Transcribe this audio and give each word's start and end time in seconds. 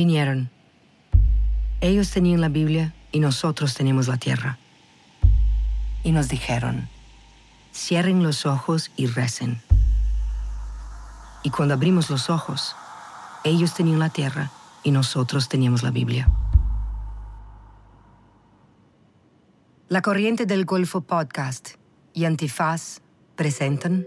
Vinieron. 0.00 0.48
Ellos 1.82 2.10
tenían 2.10 2.40
la 2.40 2.48
Biblia 2.48 2.94
y 3.12 3.20
nosotros 3.20 3.74
tenemos 3.74 4.08
la 4.08 4.16
tierra. 4.16 4.56
Y 6.02 6.12
nos 6.12 6.30
dijeron, 6.30 6.88
cierren 7.70 8.22
los 8.22 8.46
ojos 8.46 8.90
y 8.96 9.08
recen. 9.08 9.60
Y 11.42 11.50
cuando 11.50 11.74
abrimos 11.74 12.08
los 12.08 12.30
ojos, 12.30 12.74
ellos 13.44 13.74
tenían 13.74 13.98
la 13.98 14.08
tierra 14.08 14.50
y 14.82 14.90
nosotros 14.90 15.50
teníamos 15.50 15.82
la 15.82 15.90
Biblia. 15.90 16.30
La 19.90 20.00
Corriente 20.00 20.46
del 20.46 20.64
Golfo 20.64 21.02
Podcast 21.02 21.72
y 22.14 22.24
Antifaz 22.24 23.02
presentan 23.36 24.06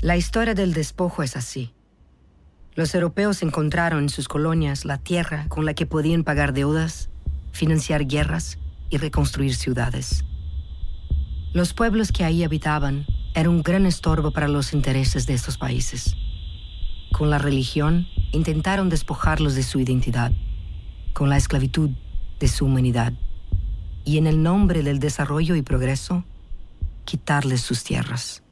La 0.00 0.16
historia 0.16 0.54
del 0.54 0.74
despojo 0.74 1.24
es 1.24 1.36
así. 1.36 1.74
Los 2.76 2.94
europeos 2.94 3.42
encontraron 3.42 4.04
en 4.04 4.08
sus 4.08 4.28
colonias 4.28 4.84
la 4.84 4.98
tierra 4.98 5.46
con 5.48 5.64
la 5.64 5.74
que 5.74 5.86
podían 5.86 6.22
pagar 6.22 6.52
deudas, 6.52 7.10
financiar 7.50 8.06
guerras 8.06 8.58
y 8.90 8.98
reconstruir 8.98 9.56
ciudades. 9.56 10.24
Los 11.52 11.74
pueblos 11.74 12.12
que 12.12 12.24
ahí 12.24 12.44
habitaban 12.44 13.06
eran 13.34 13.48
un 13.48 13.62
gran 13.64 13.86
estorbo 13.86 14.30
para 14.30 14.46
los 14.46 14.72
intereses 14.72 15.26
de 15.26 15.34
estos 15.34 15.58
países. 15.58 16.14
Con 17.10 17.28
la 17.28 17.38
religión 17.38 18.06
intentaron 18.30 18.90
despojarlos 18.90 19.56
de 19.56 19.64
su 19.64 19.80
identidad, 19.80 20.30
con 21.12 21.28
la 21.28 21.36
esclavitud 21.36 21.90
de 22.38 22.46
su 22.46 22.66
humanidad, 22.66 23.14
y 24.04 24.18
en 24.18 24.28
el 24.28 24.44
nombre 24.44 24.84
del 24.84 25.00
desarrollo 25.00 25.56
y 25.56 25.62
progreso, 25.62 26.22
quitarles 27.04 27.62
sus 27.62 27.82
tierras. 27.82 28.44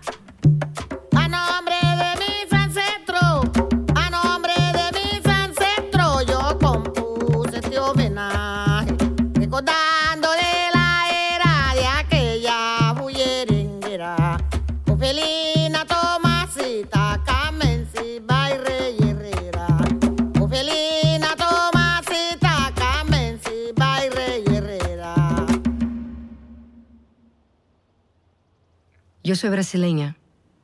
Yo 29.27 29.35
soy 29.35 29.51
brasileña 29.51 30.17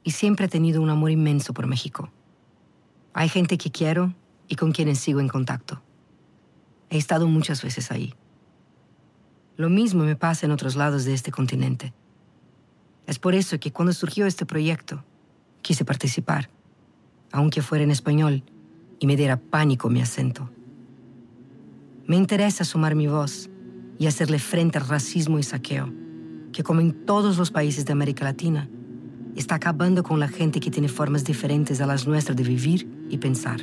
y 0.05 0.13
siempre 0.13 0.47
he 0.47 0.49
tenido 0.49 0.83
un 0.83 0.89
amor 0.89 1.11
inmenso 1.11 1.53
por 1.53 1.67
México. 1.67 2.13
Hay 3.13 3.29
gente 3.29 3.59
que 3.59 3.73
quiero 3.73 4.15
y 4.47 4.55
con 4.55 4.71
quienes 4.71 5.01
sigo 5.01 5.19
en 5.19 5.27
contacto. 5.27 5.83
He 6.89 6.97
estado 6.97 7.27
muchas 7.27 7.61
veces 7.61 7.91
ahí. 7.91 8.15
Lo 9.57 9.69
mismo 9.69 10.05
me 10.05 10.15
pasa 10.15 10.47
en 10.47 10.53
otros 10.53 10.77
lados 10.77 11.05
de 11.05 11.13
este 11.13 11.33
continente. 11.33 11.93
Es 13.09 13.19
por 13.19 13.35
eso 13.35 13.59
que 13.59 13.73
cuando 13.73 13.93
surgió 13.93 14.27
este 14.27 14.47
proyecto, 14.47 15.03
quise 15.61 15.85
participar, 15.85 16.49
aunque 17.33 17.63
fuera 17.63 17.83
en 17.83 17.91
español 17.91 18.45
y 19.01 19.09
me 19.09 19.17
diera 19.17 19.39
pánico 19.39 19.91
mi 19.91 20.01
acento. 20.01 20.49
Me 22.07 22.15
interesa 22.15 22.65
sumar 22.65 22.95
mi 22.95 23.09
voz 23.09 23.51
y 23.99 24.07
hacerle 24.07 24.39
frente 24.39 24.79
al 24.79 24.87
racismo 24.87 25.41
y 25.41 25.43
saqueo 25.43 26.02
que 26.53 26.63
como 26.63 26.81
en 26.81 27.07
todos 27.07 27.39
los 27.39 27.51
países 27.51 27.85
de 27.85 27.93
América 27.93 28.25
Latina, 28.25 28.69
está 29.37 29.55
acabando 29.55 30.03
con 30.03 30.21
la 30.21 30.29
gente 30.29 30.61
que 30.61 30.71
tiene 30.71 30.89
formas 30.89 31.25
diferentes 31.25 31.81
a 31.81 31.87
las 31.87 32.07
nuestras 32.07 32.37
de 32.37 32.45
vivir 32.45 33.07
y 33.09 33.19
pensar. 33.19 33.61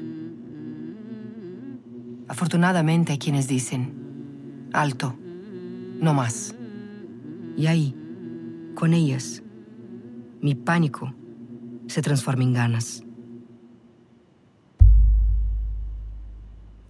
Afortunadamente 2.28 3.12
hay 3.12 3.18
quienes 3.18 3.48
dicen, 3.48 4.70
alto, 4.74 5.16
no 6.00 6.14
más. 6.14 6.56
Y 7.58 7.68
ahí, 7.68 7.96
con 8.76 8.94
ellas, 8.94 9.44
mi 10.42 10.56
pánico 10.56 11.14
se 11.88 12.02
transforma 12.02 12.44
en 12.44 12.54
ganas. 12.54 13.04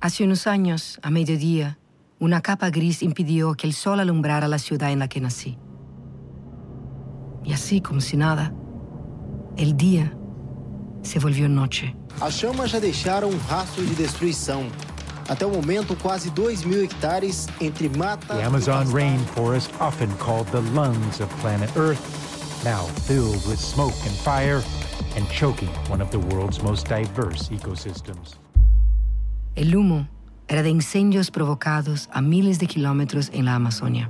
Hace 0.02 0.24
unos 0.24 0.48
años, 0.48 1.00
a 1.04 1.10
mediodía, 1.10 1.78
una 2.20 2.42
capa 2.42 2.70
gris 2.70 3.02
impidió 3.02 3.54
que 3.56 3.68
el 3.68 3.74
sol 3.74 4.00
alumbrara 4.00 4.48
la 4.48 4.60
ciudad 4.60 4.92
en 4.92 5.00
la 5.00 5.08
que 5.10 5.20
nací. 5.20 5.58
Y 7.44 7.54
así, 7.54 7.82
como 7.82 8.02
si 8.02 8.18
nada, 8.18 8.54
el 9.58 9.76
día 9.76 10.14
se 11.02 11.20
volvió 11.20 11.48
noche. 11.48 11.96
As 12.22 12.34
chamas 12.34 12.72
já 12.72 12.80
deixaram 12.80 13.30
um 13.30 13.38
rastro 13.48 13.86
de 13.86 13.96
destruição. 13.96 14.68
Até 15.30 15.46
o 15.46 15.52
momento, 15.52 15.96
quase 15.96 16.30
2 16.32 16.64
mil 16.66 16.84
hectares 16.84 17.48
entre 17.62 17.88
mata. 17.90 18.36
The 18.36 18.44
Amazon 18.44 18.88
rainforest, 18.92 19.70
often 19.80 20.10
called 20.18 20.48
the 20.52 20.62
lungs 20.74 21.22
of 21.22 21.30
planet 21.40 21.70
Earth, 21.78 22.02
now 22.64 22.84
filled 23.06 23.46
with 23.48 23.60
smoke 23.60 23.96
and 24.06 24.16
fire 24.24 24.62
and 25.16 25.28
choking 25.30 25.70
one 25.88 26.02
of 26.02 26.10
the 26.10 26.20
world's 26.20 26.62
most 26.62 26.88
diverse 26.90 27.50
ecosystems. 27.50 28.38
El 29.56 29.76
humo 29.76 30.08
era 30.48 30.64
de 30.64 30.70
incendios 30.70 31.30
provocados 31.30 32.10
a 32.12 32.22
miles 32.22 32.58
de 32.60 32.66
kilómetros 32.68 33.30
en 33.32 33.46
la 33.46 33.56
Amazonia. 33.56 34.10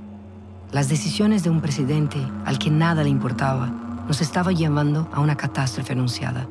Las 0.72 0.88
decisiones 0.88 1.44
de 1.44 1.50
un 1.50 1.62
presidente 1.62 2.20
al 2.46 2.60
que 2.60 2.70
nada 2.70 3.02
le 3.02 3.10
importaba 3.10 3.68
nos 4.08 4.22
estaba 4.22 4.52
llevando 4.52 5.10
a 5.12 5.20
una 5.20 5.36
catástrofe 5.36 5.94
anunciada. 5.94 6.48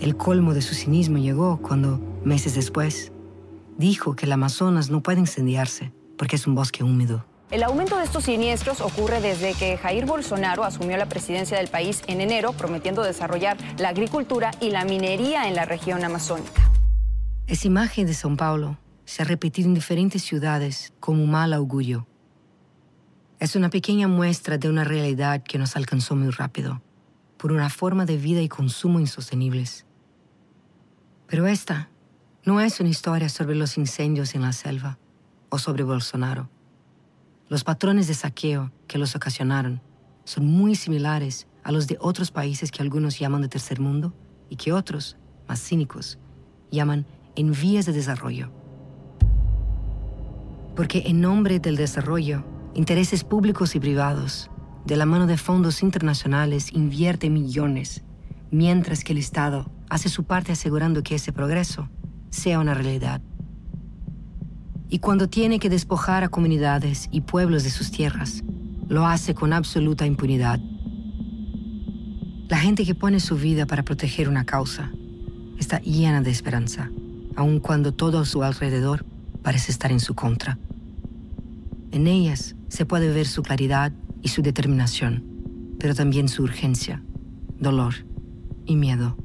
El 0.00 0.16
colmo 0.16 0.52
de 0.52 0.62
su 0.62 0.74
cinismo 0.74 1.18
llegó 1.18 1.58
cuando, 1.58 2.00
meses 2.24 2.56
después, 2.56 3.12
dijo 3.78 4.16
que 4.16 4.26
el 4.26 4.32
Amazonas 4.32 4.90
no 4.90 5.00
puede 5.00 5.20
incendiarse 5.20 5.92
porque 6.18 6.34
es 6.34 6.48
un 6.48 6.56
bosque 6.56 6.82
húmedo. 6.82 7.24
El 7.52 7.62
aumento 7.62 7.98
de 7.98 8.04
estos 8.04 8.24
siniestros 8.24 8.80
ocurre 8.80 9.20
desde 9.20 9.54
que 9.54 9.76
Jair 9.76 10.06
Bolsonaro 10.06 10.64
asumió 10.64 10.96
la 10.96 11.06
presidencia 11.06 11.56
del 11.56 11.68
país 11.68 12.02
en 12.08 12.20
enero, 12.20 12.52
prometiendo 12.52 13.04
desarrollar 13.04 13.56
la 13.78 13.90
agricultura 13.90 14.50
y 14.60 14.70
la 14.70 14.84
minería 14.84 15.46
en 15.46 15.54
la 15.54 15.64
región 15.64 16.02
amazónica. 16.02 16.68
Esa 17.46 17.68
imagen 17.68 18.06
de 18.06 18.12
São 18.12 18.36
Paulo 18.36 18.76
se 19.04 19.22
ha 19.22 19.24
repetido 19.24 19.68
en 19.68 19.74
diferentes 19.74 20.22
ciudades 20.24 20.92
como 20.98 21.22
un 21.22 21.30
mal 21.30 21.52
augurio. 21.52 22.08
Es 23.40 23.56
una 23.56 23.68
pequeña 23.68 24.06
muestra 24.06 24.58
de 24.58 24.68
una 24.68 24.84
realidad 24.84 25.42
que 25.42 25.58
nos 25.58 25.74
alcanzó 25.76 26.14
muy 26.14 26.30
rápido, 26.30 26.80
por 27.36 27.52
una 27.52 27.68
forma 27.68 28.06
de 28.06 28.16
vida 28.16 28.40
y 28.40 28.48
consumo 28.48 29.00
insostenibles. 29.00 29.84
Pero 31.26 31.46
esta 31.46 31.90
no 32.44 32.60
es 32.60 32.78
una 32.78 32.90
historia 32.90 33.28
sobre 33.28 33.56
los 33.56 33.76
incendios 33.76 34.34
en 34.34 34.42
la 34.42 34.52
selva 34.52 34.98
o 35.48 35.58
sobre 35.58 35.82
Bolsonaro. 35.82 36.48
Los 37.48 37.64
patrones 37.64 38.06
de 38.06 38.14
saqueo 38.14 38.70
que 38.86 38.98
los 38.98 39.16
ocasionaron 39.16 39.82
son 40.24 40.46
muy 40.46 40.76
similares 40.76 41.46
a 41.64 41.72
los 41.72 41.86
de 41.86 41.96
otros 42.00 42.30
países 42.30 42.70
que 42.70 42.82
algunos 42.82 43.18
llaman 43.18 43.42
de 43.42 43.48
tercer 43.48 43.80
mundo 43.80 44.14
y 44.48 44.56
que 44.56 44.72
otros, 44.72 45.16
más 45.48 45.60
cínicos, 45.60 46.18
llaman 46.70 47.04
en 47.34 47.52
vías 47.52 47.86
de 47.86 47.92
desarrollo. 47.92 48.50
Porque 50.76 51.02
en 51.06 51.20
nombre 51.20 51.58
del 51.58 51.76
desarrollo, 51.76 52.44
intereses 52.74 53.24
públicos 53.24 53.74
y 53.74 53.80
privados, 53.80 54.50
de 54.84 54.96
la 54.96 55.06
mano 55.06 55.26
de 55.26 55.38
fondos 55.38 55.82
internacionales, 55.82 56.72
invierte 56.72 57.30
millones, 57.30 58.02
mientras 58.50 59.04
que 59.04 59.12
el 59.12 59.18
Estado 59.18 59.70
hace 59.88 60.08
su 60.08 60.24
parte 60.24 60.52
asegurando 60.52 61.02
que 61.02 61.14
ese 61.14 61.32
progreso 61.32 61.88
sea 62.30 62.58
una 62.58 62.74
realidad. 62.74 63.22
Y 64.88 64.98
cuando 64.98 65.28
tiene 65.28 65.58
que 65.58 65.70
despojar 65.70 66.24
a 66.24 66.28
comunidades 66.28 67.08
y 67.10 67.22
pueblos 67.22 67.64
de 67.64 67.70
sus 67.70 67.90
tierras, 67.90 68.42
lo 68.88 69.06
hace 69.06 69.34
con 69.34 69.52
absoluta 69.52 70.06
impunidad. 70.06 70.60
La 72.48 72.58
gente 72.58 72.84
que 72.84 72.94
pone 72.94 73.20
su 73.20 73.36
vida 73.36 73.66
para 73.66 73.82
proteger 73.82 74.28
una 74.28 74.44
causa 74.44 74.92
está 75.58 75.80
llena 75.80 76.20
de 76.20 76.30
esperanza, 76.30 76.90
aun 77.36 77.60
cuando 77.60 77.92
todo 77.92 78.18
a 78.18 78.26
su 78.26 78.42
alrededor 78.42 79.06
parece 79.42 79.72
estar 79.72 79.90
en 79.90 80.00
su 80.00 80.14
contra. 80.14 80.58
En 81.90 82.06
ellas 82.06 82.54
se 82.74 82.84
puede 82.84 83.12
ver 83.12 83.28
su 83.28 83.42
claridad 83.42 83.92
y 84.20 84.28
su 84.28 84.42
determinación, 84.42 85.22
pero 85.78 85.94
también 85.94 86.28
su 86.28 86.42
urgencia, 86.42 87.04
dolor 87.56 87.94
y 88.66 88.74
miedo. 88.74 89.16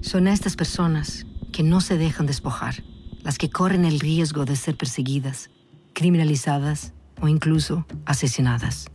Son 0.00 0.26
estas 0.26 0.56
personas 0.56 1.26
que 1.52 1.62
no 1.62 1.82
se 1.82 1.98
dejan 1.98 2.24
despojar, 2.24 2.82
las 3.22 3.36
que 3.36 3.50
corren 3.50 3.84
el 3.84 4.00
riesgo 4.00 4.46
de 4.46 4.56
ser 4.56 4.74
perseguidas, 4.74 5.50
criminalizadas 5.92 6.94
o 7.20 7.28
incluso 7.28 7.84
asesinadas. 8.06 8.86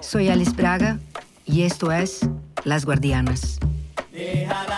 Soy 0.00 0.28
Alice 0.28 0.52
Braga 0.52 0.98
y 1.44 1.62
esto 1.62 1.92
es 1.92 2.26
Las 2.64 2.86
Guardianas. 2.86 3.58
Déjala 4.12 4.75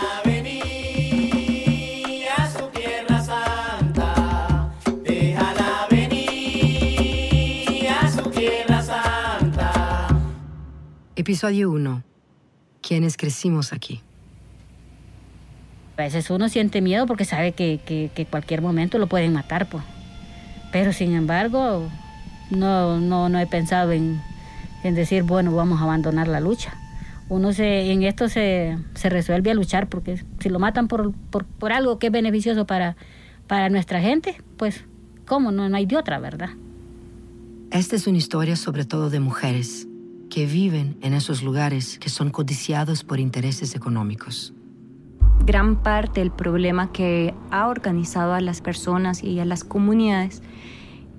Episodio 11.28 11.70
1. 11.72 12.02
Quienes 12.80 13.18
crecimos 13.18 13.74
aquí. 13.74 14.00
A 15.98 16.00
veces 16.00 16.30
uno 16.30 16.48
siente 16.48 16.80
miedo 16.80 17.06
porque 17.06 17.26
sabe 17.26 17.52
que, 17.52 17.80
que, 17.84 18.24
cualquier 18.24 18.62
momento 18.62 18.96
lo 18.96 19.08
pueden 19.08 19.34
matar, 19.34 19.68
pues. 19.68 19.84
Pero 20.72 20.94
sin 20.94 21.12
embargo, 21.12 21.86
no, 22.50 22.98
no, 22.98 23.28
no 23.28 23.38
he 23.38 23.46
pensado 23.46 23.92
en, 23.92 24.18
en 24.82 24.94
decir, 24.94 25.22
bueno, 25.22 25.54
vamos 25.54 25.82
a 25.82 25.84
abandonar 25.84 26.28
la 26.28 26.40
lucha. 26.40 26.72
Uno 27.28 27.52
se, 27.52 27.92
en 27.92 28.04
esto 28.04 28.30
se, 28.30 28.78
se 28.94 29.10
resuelve 29.10 29.50
a 29.50 29.54
luchar 29.54 29.90
porque 29.90 30.24
si 30.40 30.48
lo 30.48 30.58
matan 30.58 30.88
por, 30.88 31.12
por, 31.12 31.44
por, 31.44 31.72
algo 31.72 31.98
que 31.98 32.06
es 32.06 32.12
beneficioso 32.14 32.66
para, 32.66 32.96
para 33.46 33.68
nuestra 33.68 34.00
gente, 34.00 34.40
pues, 34.56 34.82
¿cómo? 35.26 35.52
No, 35.52 35.68
no 35.68 35.76
hay 35.76 35.84
de 35.84 35.98
otra, 35.98 36.20
¿verdad? 36.20 36.52
Esta 37.70 37.96
es 37.96 38.06
una 38.06 38.16
historia 38.16 38.56
sobre 38.56 38.86
todo 38.86 39.10
de 39.10 39.20
mujeres 39.20 39.87
que 40.28 40.46
viven 40.46 40.96
en 41.02 41.14
esos 41.14 41.42
lugares 41.42 41.98
que 41.98 42.08
son 42.08 42.30
codiciados 42.30 43.04
por 43.04 43.20
intereses 43.20 43.74
económicos 43.74 44.52
gran 45.48 45.82
parte 45.82 46.20
del 46.20 46.30
problema 46.30 46.92
que 46.92 47.34
ha 47.50 47.68
organizado 47.68 48.34
a 48.34 48.40
las 48.42 48.60
personas 48.60 49.24
y 49.24 49.40
a 49.40 49.46
las 49.46 49.64
comunidades 49.64 50.42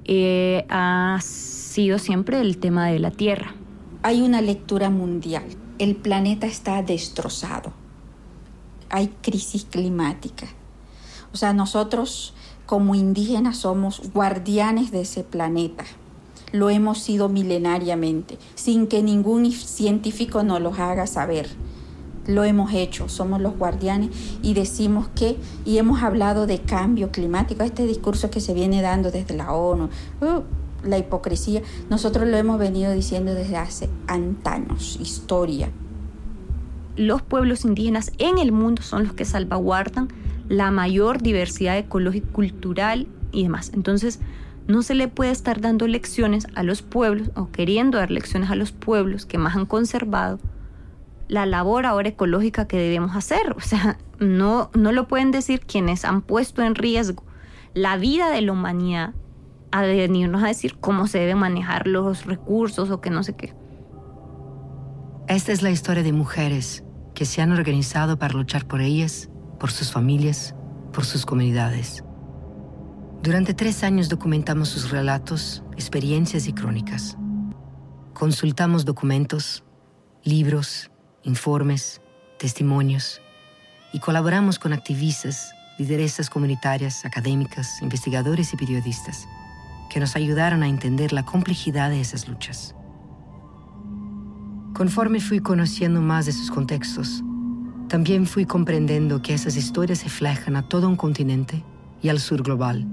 eh, 0.05 0.65
ha 0.69 1.17
sido 1.21 1.97
siempre 1.97 2.39
el 2.39 2.59
tema 2.59 2.87
de 2.87 2.99
la 2.99 3.11
tierra. 3.11 3.55
Hay 4.03 4.21
una 4.21 4.41
lectura 4.41 4.89
mundial. 4.89 5.45
El 5.79 5.95
planeta 5.95 6.45
está 6.47 6.83
destrozado. 6.83 7.73
Hay 8.89 9.07
crisis 9.21 9.65
climática. 9.65 10.47
O 11.33 11.37
sea, 11.37 11.53
nosotros 11.53 12.33
como 12.65 12.95
indígenas 12.95 13.57
somos 13.57 14.11
guardianes 14.13 14.91
de 14.91 15.01
ese 15.01 15.23
planeta. 15.23 15.85
Lo 16.51 16.69
hemos 16.69 16.99
sido 16.99 17.29
milenariamente, 17.29 18.37
sin 18.55 18.87
que 18.87 19.03
ningún 19.03 19.51
científico 19.51 20.43
nos 20.43 20.61
lo 20.61 20.73
haga 20.73 21.07
saber 21.07 21.47
lo 22.29 22.43
hemos 22.43 22.73
hecho, 22.73 23.09
somos 23.09 23.41
los 23.41 23.57
guardianes 23.57 24.11
y 24.43 24.53
decimos 24.53 25.07
que, 25.15 25.37
y 25.65 25.79
hemos 25.79 26.03
hablado 26.03 26.45
de 26.45 26.59
cambio 26.59 27.11
climático, 27.11 27.63
este 27.63 27.87
discurso 27.87 28.29
que 28.29 28.39
se 28.39 28.53
viene 28.53 28.81
dando 28.81 29.09
desde 29.09 29.35
la 29.35 29.51
ONU, 29.51 29.85
uh, 30.21 30.87
la 30.87 30.97
hipocresía, 30.97 31.61
nosotros 31.89 32.27
lo 32.27 32.37
hemos 32.37 32.59
venido 32.59 32.91
diciendo 32.93 33.33
desde 33.33 33.57
hace 33.57 33.89
antaños, 34.07 34.97
historia. 35.01 35.71
Los 36.95 37.21
pueblos 37.23 37.65
indígenas 37.65 38.11
en 38.19 38.37
el 38.37 38.51
mundo 38.51 38.83
son 38.83 39.05
los 39.05 39.13
que 39.13 39.25
salvaguardan 39.25 40.09
la 40.47 40.69
mayor 40.69 41.21
diversidad 41.21 41.77
ecológica, 41.77 42.27
cultural 42.31 43.07
y 43.31 43.43
demás. 43.43 43.71
Entonces, 43.73 44.19
no 44.69 44.83
se 44.83 44.93
le 44.93 45.07
puede 45.07 45.31
estar 45.31 45.61
dando 45.61 45.87
lecciones 45.87 46.47
a 46.53 46.61
los 46.61 46.83
pueblos 46.83 47.31
o 47.35 47.49
queriendo 47.49 47.97
dar 47.97 48.11
lecciones 48.11 48.51
a 48.51 48.55
los 48.55 48.71
pueblos 48.71 49.25
que 49.25 49.39
más 49.39 49.55
han 49.55 49.65
conservado 49.65 50.39
la 51.27 51.47
labor 51.47 51.87
ahora 51.87 52.09
ecológica 52.09 52.67
que 52.67 52.77
debemos 52.77 53.15
hacer. 53.15 53.55
O 53.57 53.61
sea, 53.61 53.97
no, 54.19 54.69
no 54.75 54.91
lo 54.91 55.07
pueden 55.07 55.31
decir 55.31 55.61
quienes 55.61 56.05
han 56.05 56.21
puesto 56.21 56.61
en 56.61 56.75
riesgo 56.75 57.23
la 57.73 57.97
vida 57.97 58.29
de 58.29 58.41
la 58.41 58.51
humanidad 58.51 59.15
a 59.71 59.81
venirnos 59.81 60.43
a 60.43 60.47
decir 60.47 60.77
cómo 60.79 61.07
se 61.07 61.17
deben 61.17 61.39
manejar 61.39 61.87
los 61.87 62.25
recursos 62.25 62.91
o 62.91 63.01
que 63.01 63.09
no 63.09 63.23
sé 63.23 63.35
qué. 63.35 63.55
Esta 65.27 65.51
es 65.51 65.63
la 65.63 65.71
historia 65.71 66.03
de 66.03 66.13
mujeres 66.13 66.83
que 67.15 67.25
se 67.25 67.41
han 67.41 67.51
organizado 67.51 68.19
para 68.19 68.35
luchar 68.35 68.67
por 68.67 68.81
ellas, 68.81 69.29
por 69.59 69.71
sus 69.71 69.91
familias, 69.91 70.55
por 70.93 71.05
sus 71.05 71.25
comunidades. 71.25 72.03
Durante 73.21 73.53
tres 73.53 73.83
años 73.83 74.07
documentamos 74.07 74.69
sus 74.69 74.91
relatos, 74.91 75.61
experiencias 75.73 76.47
y 76.47 76.53
crónicas. 76.53 77.17
Consultamos 78.13 78.85
documentos, 78.85 79.65
libros, 80.23 80.89
informes, 81.23 82.01
testimonios 82.37 83.19
y 83.91 83.99
colaboramos 83.99 84.57
con 84.57 84.71
activistas, 84.71 85.51
lideresas 85.77 86.29
comunitarias, 86.29 87.03
académicas, 87.03 87.81
investigadores 87.81 88.53
y 88.53 88.57
periodistas 88.57 89.27
que 89.89 89.99
nos 89.99 90.15
ayudaron 90.15 90.63
a 90.63 90.69
entender 90.69 91.11
la 91.11 91.25
complejidad 91.25 91.89
de 91.89 91.99
esas 91.99 92.25
luchas. 92.29 92.73
Conforme 94.73 95.19
fui 95.19 95.41
conociendo 95.41 95.99
más 95.99 96.25
de 96.25 96.31
sus 96.31 96.49
contextos, 96.49 97.21
también 97.89 98.25
fui 98.25 98.45
comprendiendo 98.45 99.21
que 99.21 99.33
esas 99.33 99.57
historias 99.57 100.05
reflejan 100.05 100.55
a 100.55 100.69
todo 100.69 100.87
un 100.87 100.95
continente 100.95 101.65
y 102.01 102.07
al 102.07 102.21
sur 102.21 102.43
global. 102.43 102.87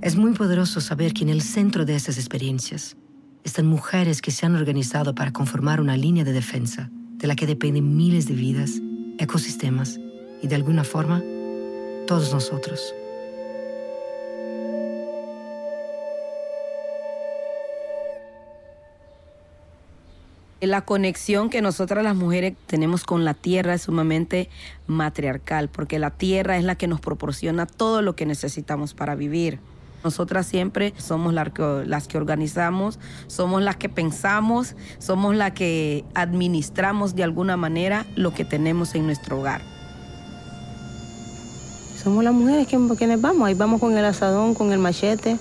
Es 0.00 0.14
muy 0.14 0.32
poderoso 0.32 0.80
saber 0.80 1.12
que 1.12 1.24
en 1.24 1.28
el 1.28 1.42
centro 1.42 1.84
de 1.84 1.96
esas 1.96 2.18
experiencias 2.18 2.96
están 3.42 3.66
mujeres 3.66 4.22
que 4.22 4.30
se 4.30 4.46
han 4.46 4.54
organizado 4.54 5.12
para 5.12 5.32
conformar 5.32 5.80
una 5.80 5.96
línea 5.96 6.22
de 6.22 6.32
defensa 6.32 6.88
de 7.16 7.26
la 7.26 7.34
que 7.34 7.48
dependen 7.48 7.96
miles 7.96 8.28
de 8.28 8.34
vidas, 8.34 8.80
ecosistemas 9.18 9.98
y 10.40 10.46
de 10.46 10.54
alguna 10.54 10.84
forma 10.84 11.20
todos 12.06 12.32
nosotros. 12.32 12.94
La 20.60 20.82
conexión 20.82 21.50
que 21.50 21.60
nosotras 21.60 22.04
las 22.04 22.14
mujeres 22.14 22.54
tenemos 22.68 23.02
con 23.02 23.24
la 23.24 23.34
tierra 23.34 23.74
es 23.74 23.82
sumamente 23.82 24.48
matriarcal, 24.86 25.68
porque 25.68 25.98
la 25.98 26.10
tierra 26.10 26.56
es 26.56 26.62
la 26.62 26.76
que 26.76 26.86
nos 26.86 27.00
proporciona 27.00 27.66
todo 27.66 28.00
lo 28.00 28.14
que 28.14 28.26
necesitamos 28.26 28.94
para 28.94 29.16
vivir. 29.16 29.58
Nosotras 30.04 30.46
siempre 30.46 30.94
somos 30.96 31.34
las 31.34 31.50
que, 31.50 32.18
organizamos, 32.18 32.98
somos 33.26 33.62
las 33.62 33.76
que 33.76 33.88
pensamos, 33.88 34.76
somos 34.98 35.34
las 35.34 35.52
que 35.52 36.04
administramos 36.14 37.14
de 37.14 37.24
alguna 37.24 37.56
manera 37.56 38.06
lo 38.14 38.32
que 38.32 38.44
tenemos 38.44 38.94
en 38.94 39.06
nuestro 39.06 39.40
hogar. 39.40 39.60
Somos 42.02 42.22
las 42.22 42.32
mujeres 42.32 42.68
quienes 42.68 43.20
vamos, 43.20 43.48
ahí 43.48 43.54
vamos 43.54 43.80
con 43.80 43.98
el 43.98 44.04
asadón, 44.04 44.54
con 44.54 44.72
el 44.72 44.78
machete. 44.78 45.36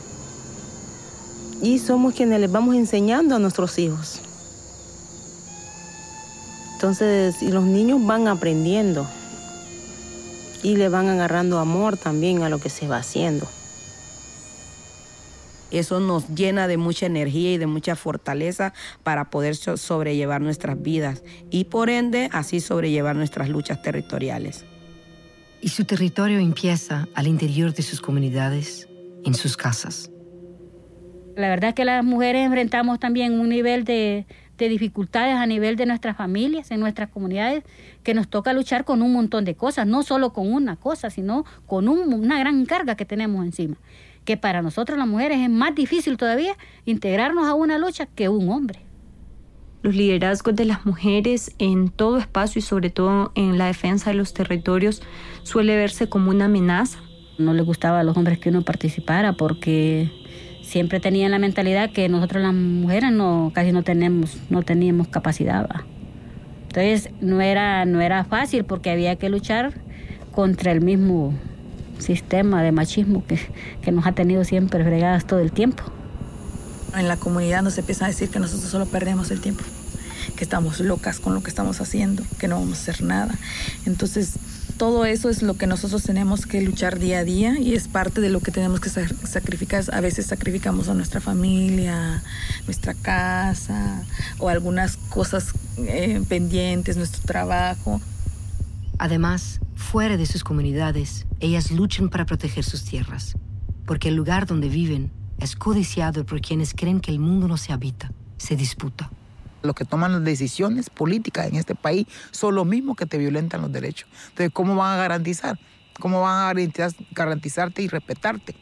Y 1.61 1.79
somos 1.79 2.13
quienes 2.13 2.39
les 2.39 2.51
vamos 2.51 2.75
enseñando 2.75 3.35
a 3.35 3.39
nuestros 3.39 3.77
hijos. 3.79 4.21
Entonces, 6.73 7.41
y 7.41 7.49
los 7.49 7.63
niños 7.63 8.05
van 8.05 8.27
aprendiendo 8.27 9.07
y 10.63 10.75
le 10.75 10.89
van 10.89 11.07
agarrando 11.07 11.59
amor 11.59 11.97
también 11.97 12.43
a 12.43 12.49
lo 12.49 12.59
que 12.59 12.69
se 12.69 12.87
va 12.87 12.97
haciendo. 12.97 13.47
Eso 15.71 15.99
nos 15.99 16.29
llena 16.29 16.67
de 16.67 16.77
mucha 16.77 17.05
energía 17.05 17.53
y 17.53 17.57
de 17.57 17.67
mucha 17.67 17.95
fortaleza 17.95 18.73
para 19.03 19.29
poder 19.29 19.55
sobrellevar 19.55 20.41
nuestras 20.41 20.81
vidas 20.81 21.23
y 21.49 21.65
por 21.65 21.89
ende 21.89 22.29
así 22.31 22.59
sobrellevar 22.59 23.15
nuestras 23.15 23.49
luchas 23.49 23.81
territoriales. 23.81 24.65
Y 25.61 25.69
su 25.69 25.85
territorio 25.85 26.39
empieza 26.39 27.07
al 27.15 27.27
interior 27.27 27.73
de 27.73 27.83
sus 27.83 27.99
comunidades, 27.99 28.87
en 29.25 29.33
sus 29.33 29.57
casas. 29.57 30.09
La 31.35 31.49
verdad 31.49 31.69
es 31.69 31.75
que 31.75 31.85
las 31.85 32.03
mujeres 32.03 32.45
enfrentamos 32.45 32.99
también 32.99 33.39
un 33.39 33.49
nivel 33.49 33.83
de, 33.83 34.25
dificultades 34.57 35.35
a 35.35 35.45
nivel 35.45 35.75
de 35.75 35.85
nuestras 35.85 36.15
familias, 36.15 36.71
en 36.71 36.79
nuestras 36.79 37.09
comunidades, 37.09 37.63
que 38.03 38.13
nos 38.13 38.27
toca 38.27 38.53
luchar 38.53 38.85
con 38.85 39.01
un 39.01 39.13
montón 39.13 39.45
de 39.45 39.55
cosas, 39.55 39.85
no 39.85 40.01
solo 40.01 40.31
con 40.33 40.51
una 40.51 40.77
cosa, 40.77 41.09
sino 41.09 41.45
con 41.67 41.89
una 41.89 42.39
gran 42.39 42.65
carga 42.65 42.95
que 42.95 43.05
tenemos 43.05 43.45
encima 43.45 43.77
que 44.27 44.35
para 44.35 44.61
nosotros 44.61 44.99
las 44.99 45.07
mujeres 45.07 45.39
es 45.39 45.49
más 45.49 45.73
difícil 45.73 46.17
todavía 46.17 46.57
integrarnos 46.83 47.47
a 47.47 47.53
una 47.53 47.77
lucha 47.77 48.07
que 48.07 48.27
un 48.27 48.49
hombre. 48.49 48.81
Los 49.83 49.95
liderazgos 49.95 50.53
de 50.53 50.65
las 50.65 50.85
mujeres 50.85 51.55
en 51.59 51.87
todo 51.87 52.17
espacio 52.17 52.59
y 52.59 52.61
sobre 52.61 52.89
todo 52.89 53.31
en 53.35 53.57
la 53.57 53.67
defensa 53.67 54.09
de 54.09 54.17
los 54.17 54.33
territorios 54.33 55.01
suele 55.43 55.77
verse 55.77 56.09
como 56.09 56.29
una 56.29 56.45
amenaza. 56.45 56.99
No 57.37 57.53
les 57.53 57.65
gustaba 57.65 58.01
a 58.01 58.03
los 58.03 58.17
hombres 58.17 58.37
que 58.37 58.49
uno 58.49 58.63
participara 58.63 59.31
porque 59.31 60.11
siempre 60.61 60.99
tenían 60.99 61.31
la 61.31 61.39
mentalidad 61.39 61.91
que 61.91 62.09
nosotros 62.09 62.43
las 62.43 62.53
mujeres 62.53 63.13
no 63.13 63.53
casi 63.55 63.71
no 63.71 63.83
tenemos 63.83 64.37
no 64.49 64.61
teníamos 64.61 65.07
capacidad. 65.07 65.69
Entonces 66.63 67.11
no 67.21 67.39
era 67.39 67.85
no 67.85 68.01
era 68.01 68.25
fácil 68.25 68.65
porque 68.65 68.89
había 68.89 69.15
que 69.15 69.29
luchar 69.29 69.73
contra 70.33 70.73
el 70.73 70.81
mismo 70.81 71.33
sistema 71.99 72.63
de 72.63 72.71
machismo 72.71 73.25
que, 73.25 73.39
que 73.81 73.91
nos 73.91 74.05
ha 74.05 74.13
tenido 74.13 74.43
siempre 74.43 74.83
fregadas 74.83 75.25
todo 75.25 75.39
el 75.39 75.51
tiempo. 75.51 75.83
En 76.95 77.07
la 77.07 77.17
comunidad 77.17 77.61
nos 77.61 77.77
empieza 77.77 78.05
a 78.05 78.07
decir 78.07 78.29
que 78.29 78.39
nosotros 78.39 78.69
solo 78.69 78.85
perdemos 78.85 79.29
el 79.31 79.41
tiempo, 79.41 79.63
que 80.35 80.43
estamos 80.43 80.79
locas 80.79 81.19
con 81.19 81.33
lo 81.33 81.41
que 81.41 81.49
estamos 81.49 81.81
haciendo, 81.81 82.23
que 82.39 82.47
no 82.47 82.59
vamos 82.59 82.79
a 82.79 82.81
hacer 82.81 83.03
nada. 83.03 83.35
Entonces, 83.85 84.33
todo 84.77 85.05
eso 85.05 85.29
es 85.29 85.41
lo 85.41 85.55
que 85.55 85.65
nosotros 85.65 86.03
tenemos 86.03 86.45
que 86.45 86.61
luchar 86.61 86.99
día 86.99 87.19
a 87.19 87.23
día 87.23 87.59
y 87.59 87.73
es 87.73 87.87
parte 87.87 88.21
de 88.21 88.29
lo 88.29 88.41
que 88.41 88.51
tenemos 88.51 88.79
que 88.79 88.89
sacrificar. 88.89 89.83
A 89.91 90.01
veces 90.01 90.27
sacrificamos 90.27 90.87
a 90.87 90.93
nuestra 90.93 91.19
familia, 91.19 92.21
nuestra 92.65 92.93
casa 92.93 94.03
o 94.37 94.49
algunas 94.49 94.97
cosas 95.09 95.47
eh, 95.77 96.21
pendientes, 96.29 96.95
nuestro 96.95 97.23
trabajo. 97.23 98.01
Además, 98.99 99.61
fuera 99.75 100.17
de 100.17 100.25
sus 100.25 100.43
comunidades, 100.43 101.27
ellas 101.39 101.71
luchan 101.71 102.09
para 102.09 102.25
proteger 102.25 102.63
sus 102.63 102.83
tierras, 102.83 103.37
porque 103.85 104.09
el 104.09 104.15
lugar 104.15 104.47
donde 104.47 104.69
viven 104.69 105.11
es 105.39 105.55
codiciado 105.55 106.25
por 106.25 106.41
quienes 106.41 106.73
creen 106.73 106.99
que 106.99 107.11
el 107.11 107.19
mundo 107.19 107.47
no 107.47 107.57
se 107.57 107.73
habita, 107.73 108.11
se 108.37 108.55
disputa. 108.55 109.11
Los 109.61 109.75
que 109.75 109.85
toman 109.85 110.13
las 110.13 110.23
decisiones 110.23 110.89
políticas 110.89 111.47
en 111.47 111.55
este 111.55 111.75
país 111.75 112.07
son 112.31 112.55
los 112.55 112.65
mismos 112.65 112.95
que 112.95 113.05
te 113.05 113.17
violentan 113.17 113.61
los 113.61 113.71
derechos. 113.71 114.09
Entonces, 114.29 114.51
¿cómo 114.51 114.75
van 114.75 114.93
a 114.93 114.97
garantizar? 114.97 115.59
¿Cómo 115.99 116.21
van 116.21 116.57
a 116.57 116.89
garantizarte 117.11 117.81
y 117.81 117.87
respetarte? 117.87 118.55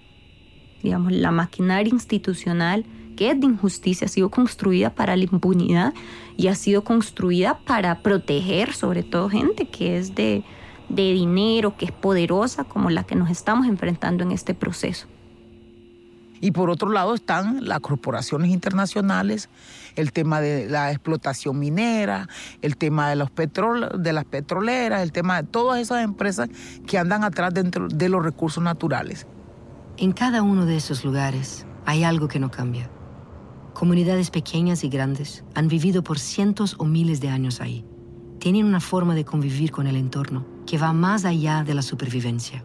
Digamos, 0.84 1.13
la 1.13 1.32
maquinaria 1.32 1.92
institucional 1.92 2.86
que 3.15 3.31
es 3.31 3.39
de 3.39 3.48
injusticia 3.48 4.05
ha 4.05 4.10
sido 4.10 4.29
construida 4.29 4.93
para 4.93 5.15
la 5.15 5.24
impunidad 5.24 5.93
y 6.38 6.48
ha 6.48 6.55
sido 6.55 6.84
construida 6.84 7.60
para 7.65 8.00
proteger 8.00 8.74
sobre 8.74 9.03
todo 9.03 9.29
gente 9.29 9.67
que 9.67 9.98
es 9.98 10.15
de, 10.15 10.43
de 10.89 11.13
dinero, 11.13 11.77
que 11.77 11.86
es 11.86 11.91
poderosa, 11.91 12.63
como 12.63 12.89
la 12.89 13.03
que 13.03 13.15
nos 13.15 13.29
estamos 13.29 13.67
enfrentando 13.67 14.24
en 14.24 14.31
este 14.31 14.53
proceso. 14.53 15.07
Y 16.41 16.51
por 16.51 16.69
otro 16.69 16.89
lado 16.89 17.15
están 17.15 17.65
las 17.65 17.79
corporaciones 17.79 18.51
internacionales, 18.51 19.50
el 19.95 20.12
tema 20.12 20.41
de 20.41 20.69
la 20.69 20.91
explotación 20.91 21.57
minera, 21.57 22.27
el 22.62 22.77
tema 22.77 23.10
de, 23.10 23.15
los 23.15 23.29
de 23.34 24.13
las 24.13 24.25
petroleras, 24.25 25.01
el 25.01 25.12
tema 25.12 25.41
de 25.41 25.48
todas 25.48 25.79
esas 25.79 26.03
empresas 26.03 26.50
que 26.86 26.98
andan 26.98 27.24
atrás 27.24 27.53
dentro 27.53 27.88
de 27.88 28.10
los 28.10 28.24
recursos 28.24 28.63
naturales. 28.63 29.25
En 29.98 30.12
cada 30.12 30.43
uno 30.43 30.65
de 30.65 30.75
esos 30.75 31.05
lugares 31.05 31.65
hay 31.86 32.03
algo 32.03 32.27
que 32.27 32.39
no 32.39 32.51
cambia. 32.51 32.89
Comunidades 33.75 34.32
pequeñas 34.32 34.86
y 34.86 34.88
grandes 34.88 35.44
han 35.53 35.67
vivido 35.67 36.01
por 36.01 36.17
cientos 36.17 36.77
o 36.79 36.86
miles 36.86 37.20
de 37.20 37.27
años 37.27 37.60
ahí. 37.60 37.84
Tienen 38.39 38.65
una 38.65 38.79
forma 38.79 39.15
de 39.15 39.25
convivir 39.25 39.72
con 39.72 39.86
el 39.86 39.98
entorno 39.98 40.48
que 40.65 40.77
va 40.77 40.94
más 40.94 41.25
allá 41.25 41.62
de 41.65 41.74
la 41.74 41.82
supervivencia. 41.82 42.63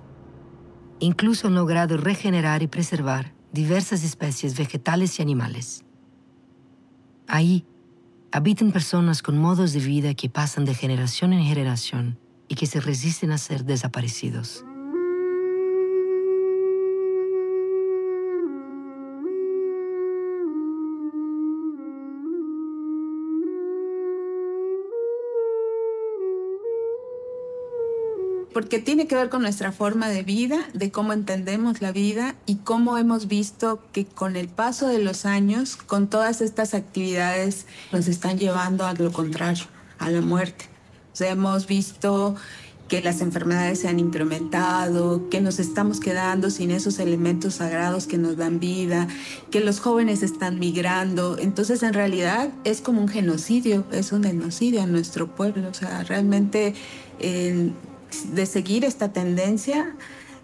Incluso 1.01 1.49
han 1.49 1.57
logrado 1.57 1.97
regenerar 1.97 2.63
y 2.63 2.69
preservar 2.69 3.35
diversas 3.53 4.05
especies 4.05 4.57
vegetales 4.57 5.19
y 5.19 5.23
animales. 5.23 5.85
Ahí 7.27 7.67
habitan 8.31 8.71
personas 8.71 9.21
con 9.21 9.37
modos 9.37 9.73
de 9.73 9.81
vida 9.81 10.15
que 10.15 10.31
pasan 10.31 10.65
de 10.65 10.75
generación 10.75 11.33
en 11.33 11.43
generación 11.43 12.21
y 12.47 12.55
que 12.55 12.67
se 12.67 12.81
resisten 12.81 13.33
a 13.33 13.39
ser 13.39 13.65
desaparecidos. 13.65 14.65
Porque 28.53 28.79
tiene 28.79 29.07
que 29.07 29.15
ver 29.15 29.29
con 29.29 29.43
nuestra 29.43 29.73
forma 29.73 30.09
de 30.09 30.23
vida, 30.23 30.59
de 30.75 30.91
cómo 30.91 31.13
entendemos 31.13 31.81
la 31.81 31.93
vida 31.93 32.35
y 32.47 32.57
cómo 32.57 32.99
hemos 32.99 33.29
visto 33.29 33.83
que 33.93 34.05
con 34.05 34.37
el 34.37 34.49
paso 34.49 34.89
de 34.89 34.99
los 34.99 35.25
años, 35.25 35.77
con 35.77 36.09
todas 36.09 36.41
estas 36.41 36.75
actividades, 36.75 37.67
nos 37.93 38.09
están 38.09 38.39
llevando 38.39 38.85
a 38.87 38.95
lo 38.95 39.13
contrario, 39.13 39.65
a 39.99 40.11
la 40.11 40.21
muerte. 40.21 40.67
O 41.13 41.17
sea, 41.17 41.31
hemos 41.31 41.67
visto 41.67 42.37
que 42.89 43.01
las 43.01 43.21
enfermedades 43.21 43.81
se 43.81 43.89
han 43.89 44.01
incrementado, 44.01 45.29
que 45.31 45.41
nos 45.41 45.61
estamos 45.61 46.01
quedando 46.01 46.51
sin 46.51 46.73
esos 46.73 46.99
elementos 46.99 47.55
sagrados 47.55 48.09
que 48.09 48.19
nos 48.19 48.37
dan 48.37 48.59
vida, 48.59 49.07
que 49.53 49.61
los 49.61 49.79
jóvenes 49.79 50.25
están 50.25 50.59
migrando. 50.59 51.39
Entonces, 51.39 51.85
en 51.85 51.95
realidad 51.95 52.51
es 52.65 52.81
como 52.81 53.01
un 53.01 53.07
genocidio, 53.07 53.85
es 53.93 54.11
un 54.11 54.25
genocidio 54.25 54.81
en 54.83 54.91
nuestro 54.91 55.33
pueblo. 55.37 55.69
O 55.69 55.75
sea, 55.75 56.03
realmente 56.03 56.75
de 58.33 58.47
seguir 58.47 58.85
esta 58.85 59.13
tendencia 59.13 59.95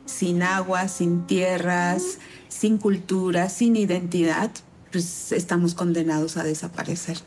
sin 0.05 0.43
agua, 0.43 0.89
sin 0.89 1.27
tierras, 1.27 2.19
sin 2.49 2.79
cultura, 2.79 3.49
sin 3.49 3.77
identidad, 3.77 4.51
pues 4.93 5.33
estamos 5.33 5.75
condenados 5.75 6.37
a 6.37 6.45
desaparecer. 6.45 7.19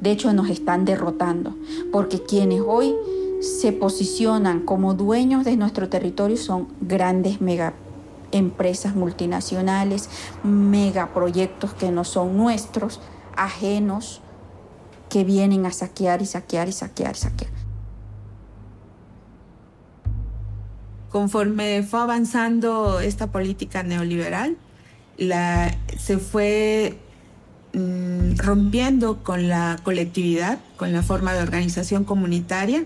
De 0.00 0.12
hecho, 0.12 0.32
nos 0.32 0.48
están 0.48 0.84
derrotando, 0.84 1.56
porque 1.90 2.22
quienes 2.22 2.62
hoy 2.64 2.94
se 3.40 3.72
posicionan 3.72 4.60
como 4.60 4.94
dueños 4.94 5.44
de 5.44 5.56
nuestro 5.56 5.88
territorio 5.88 6.36
son 6.36 6.68
grandes 6.80 7.40
mega 7.40 7.74
empresas 8.32 8.94
multinacionales, 8.94 10.08
megaproyectos 10.42 11.74
que 11.74 11.90
no 11.90 12.04
son 12.04 12.36
nuestros, 12.36 13.00
ajenos, 13.36 14.20
que 15.08 15.24
vienen 15.24 15.66
a 15.66 15.72
saquear 15.72 16.22
y 16.22 16.26
saquear 16.26 16.68
y 16.68 16.72
saquear 16.72 17.16
y 17.16 17.18
saquear. 17.18 17.50
Conforme 21.10 21.82
fue 21.82 22.00
avanzando 22.00 23.00
esta 23.00 23.28
política 23.28 23.82
neoliberal, 23.82 24.58
se 25.96 26.18
fue 26.18 26.98
mm, 27.72 28.36
rompiendo 28.36 29.22
con 29.24 29.48
la 29.48 29.78
colectividad, 29.82 30.58
con 30.76 30.92
la 30.92 31.02
forma 31.02 31.32
de 31.32 31.42
organización 31.42 32.04
comunitaria, 32.04 32.84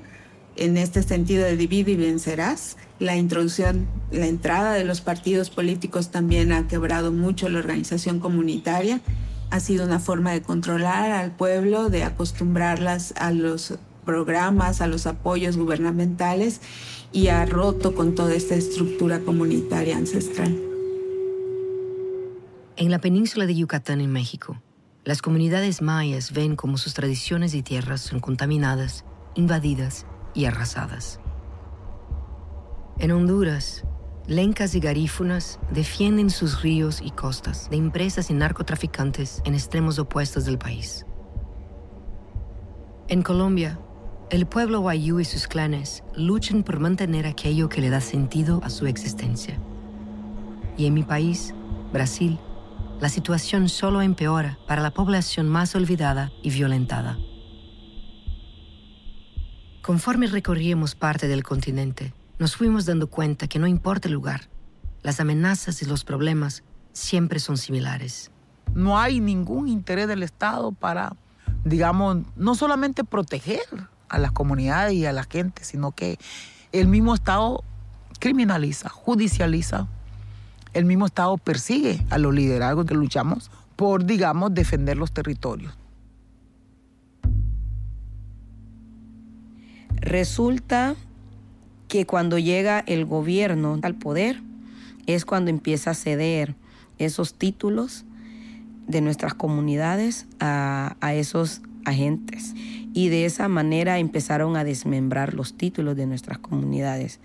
en 0.56 0.76
este 0.76 1.02
sentido 1.02 1.44
de 1.44 1.56
divide 1.56 1.92
y 1.92 1.96
vencerás. 1.96 2.76
La 2.98 3.16
introducción, 3.16 3.88
la 4.10 4.26
entrada 4.26 4.74
de 4.74 4.84
los 4.84 5.00
partidos 5.00 5.50
políticos 5.50 6.10
también 6.10 6.52
ha 6.52 6.68
quebrado 6.68 7.12
mucho 7.12 7.48
la 7.48 7.58
organización 7.58 8.20
comunitaria. 8.20 9.00
Ha 9.50 9.60
sido 9.60 9.84
una 9.84 9.98
forma 9.98 10.32
de 10.32 10.42
controlar 10.42 11.10
al 11.10 11.32
pueblo, 11.32 11.90
de 11.90 12.04
acostumbrarlas 12.04 13.14
a 13.16 13.32
los 13.32 13.74
programas, 14.04 14.80
a 14.80 14.86
los 14.86 15.06
apoyos 15.06 15.56
gubernamentales 15.56 16.60
y 17.12 17.28
ha 17.28 17.44
roto 17.46 17.94
con 17.94 18.14
toda 18.14 18.34
esta 18.34 18.54
estructura 18.54 19.20
comunitaria 19.20 19.96
ancestral. 19.96 20.58
En 22.76 22.90
la 22.90 23.00
península 23.00 23.46
de 23.46 23.54
Yucatán, 23.54 24.00
en 24.00 24.10
México, 24.10 24.60
las 25.04 25.20
comunidades 25.20 25.82
mayas 25.82 26.32
ven 26.32 26.56
como 26.56 26.78
sus 26.78 26.94
tradiciones 26.94 27.54
y 27.54 27.62
tierras 27.62 28.00
son 28.00 28.20
contaminadas, 28.20 29.04
invadidas 29.34 30.06
y 30.34 30.44
arrasadas. 30.44 31.20
En 32.98 33.10
Honduras, 33.10 33.84
lencas 34.26 34.74
y 34.74 34.80
garífunas 34.80 35.58
defienden 35.70 36.30
sus 36.30 36.62
ríos 36.62 37.00
y 37.02 37.10
costas 37.10 37.68
de 37.70 37.76
empresas 37.76 38.30
y 38.30 38.34
narcotraficantes 38.34 39.42
en 39.44 39.54
extremos 39.54 39.98
opuestos 39.98 40.44
del 40.44 40.58
país. 40.58 41.04
En 43.08 43.22
Colombia, 43.22 43.78
el 44.30 44.46
pueblo 44.46 44.80
Wayuu 44.80 45.20
y 45.20 45.24
sus 45.24 45.46
clanes 45.46 46.02
luchan 46.14 46.62
por 46.62 46.78
mantener 46.78 47.26
aquello 47.26 47.68
que 47.68 47.80
le 47.80 47.90
da 47.90 48.00
sentido 48.00 48.60
a 48.62 48.70
su 48.70 48.86
existencia. 48.86 49.58
Y 50.78 50.86
en 50.86 50.94
mi 50.94 51.02
país, 51.02 51.54
Brasil, 51.92 52.38
la 53.00 53.08
situación 53.08 53.68
solo 53.68 54.00
empeora 54.00 54.58
para 54.66 54.80
la 54.80 54.92
población 54.92 55.48
más 55.48 55.74
olvidada 55.74 56.32
y 56.42 56.50
violentada. 56.50 57.18
Conforme 59.82 60.28
recorríamos 60.28 60.94
parte 60.94 61.26
del 61.26 61.42
continente, 61.42 62.14
nos 62.38 62.54
fuimos 62.54 62.86
dando 62.86 63.08
cuenta 63.08 63.48
que 63.48 63.58
no 63.58 63.66
importa 63.66 64.06
el 64.06 64.14
lugar, 64.14 64.42
las 65.02 65.18
amenazas 65.18 65.82
y 65.82 65.86
los 65.86 66.04
problemas 66.04 66.62
siempre 66.92 67.40
son 67.40 67.56
similares. 67.56 68.30
No 68.74 68.96
hay 68.96 69.18
ningún 69.18 69.66
interés 69.66 70.06
del 70.06 70.22
Estado 70.22 70.70
para, 70.70 71.16
digamos, 71.64 72.18
no 72.36 72.54
solamente 72.54 73.02
proteger 73.02 73.64
a 74.08 74.18
las 74.18 74.30
comunidades 74.30 74.94
y 74.94 75.04
a 75.04 75.12
la 75.12 75.24
gente, 75.24 75.64
sino 75.64 75.90
que 75.90 76.16
el 76.70 76.86
mismo 76.86 77.12
Estado 77.12 77.64
criminaliza, 78.20 78.88
judicializa, 78.88 79.88
el 80.74 80.84
mismo 80.84 81.06
Estado 81.06 81.36
persigue 81.38 82.06
a 82.08 82.18
los 82.18 82.32
liderazgos 82.32 82.86
que 82.86 82.94
luchamos 82.94 83.50
por, 83.74 84.04
digamos, 84.04 84.54
defender 84.54 84.96
los 84.96 85.10
territorios. 85.10 85.74
Resulta 89.96 90.96
que 91.88 92.06
cuando 92.06 92.38
llega 92.38 92.80
el 92.86 93.04
gobierno 93.04 93.78
al 93.82 93.94
poder 93.94 94.40
es 95.06 95.24
cuando 95.24 95.50
empieza 95.50 95.90
a 95.90 95.94
ceder 95.94 96.54
esos 96.98 97.34
títulos 97.34 98.04
de 98.86 99.00
nuestras 99.00 99.34
comunidades 99.34 100.26
a, 100.40 100.96
esos 101.14 101.62
agentes. 101.84 102.54
Y 102.94 103.08
de 103.08 103.24
esa 103.24 103.48
manera 103.48 103.98
empezaron 103.98 104.56
a 104.56 104.64
desmembrar 104.64 105.34
los 105.34 105.54
títulos 105.54 105.96
de 105.96 106.06
nuestras 106.06 106.38
comunidades, 106.38 107.20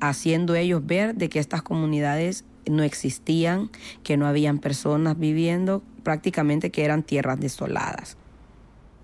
haciendo 0.00 0.54
ellos 0.54 0.84
ver 0.84 1.14
de 1.14 1.28
que 1.28 1.38
estas 1.38 1.62
comunidades 1.62 2.44
no 2.70 2.82
existían, 2.82 3.70
que 4.02 4.16
no 4.16 4.26
habían 4.26 4.58
personas 4.58 5.18
viviendo, 5.18 5.82
prácticamente 6.02 6.70
que 6.70 6.84
eran 6.84 7.02
tierras 7.02 7.40
desoladas. 7.40 8.16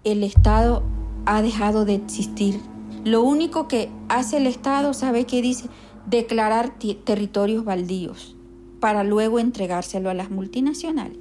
El 0.04 0.23
Estado 0.23 0.83
ha 1.26 1.42
dejado 1.42 1.85
de 1.85 1.95
existir 1.95 2.61
lo 3.04 3.23
único 3.23 3.69
que 3.69 3.90
hace 4.09 4.37
el 4.37 4.47
Estado, 4.47 4.95
¿sabe 4.95 5.25
qué 5.25 5.42
dice? 5.42 5.69
Declarar 6.07 6.75
territorios 7.04 7.64
baldíos 7.64 8.37
para 8.80 9.04
luego 9.04 9.38
entregárselo 9.38 10.11
a 10.11 10.14
las 10.14 10.30
multinacionales. 10.30 11.19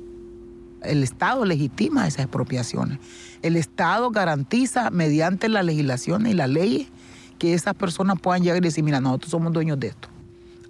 El 0.81 1.03
Estado 1.03 1.43
legitima 1.45 2.07
esas 2.07 2.21
expropiaciones. 2.21 2.99
El 3.41 3.55
Estado 3.55 4.11
garantiza 4.11 4.89
mediante 4.91 5.49
la 5.49 5.63
legislación 5.63 6.25
y 6.25 6.33
las 6.33 6.49
leyes 6.49 6.87
que 7.37 7.53
esas 7.53 7.73
personas 7.75 8.19
puedan 8.19 8.43
llegar 8.43 8.57
y 8.57 8.61
decir, 8.61 8.83
mira, 8.83 8.99
nosotros 8.99 9.31
somos 9.31 9.53
dueños 9.53 9.79
de 9.79 9.87
esto. 9.87 10.09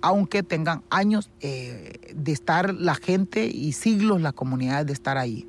Aunque 0.01 0.44
tengan 0.44 0.84
años 0.89 1.30
eh, 1.42 2.13
de 2.16 2.32
estar 2.32 2.74
la 2.74 2.96
gente 2.96 3.46
y 3.46 3.74
siglos 3.74 4.22
las 4.22 4.34
comunidades 4.34 4.88
de 4.88 4.94
estar 4.94 5.18
ahí. 5.18 5.48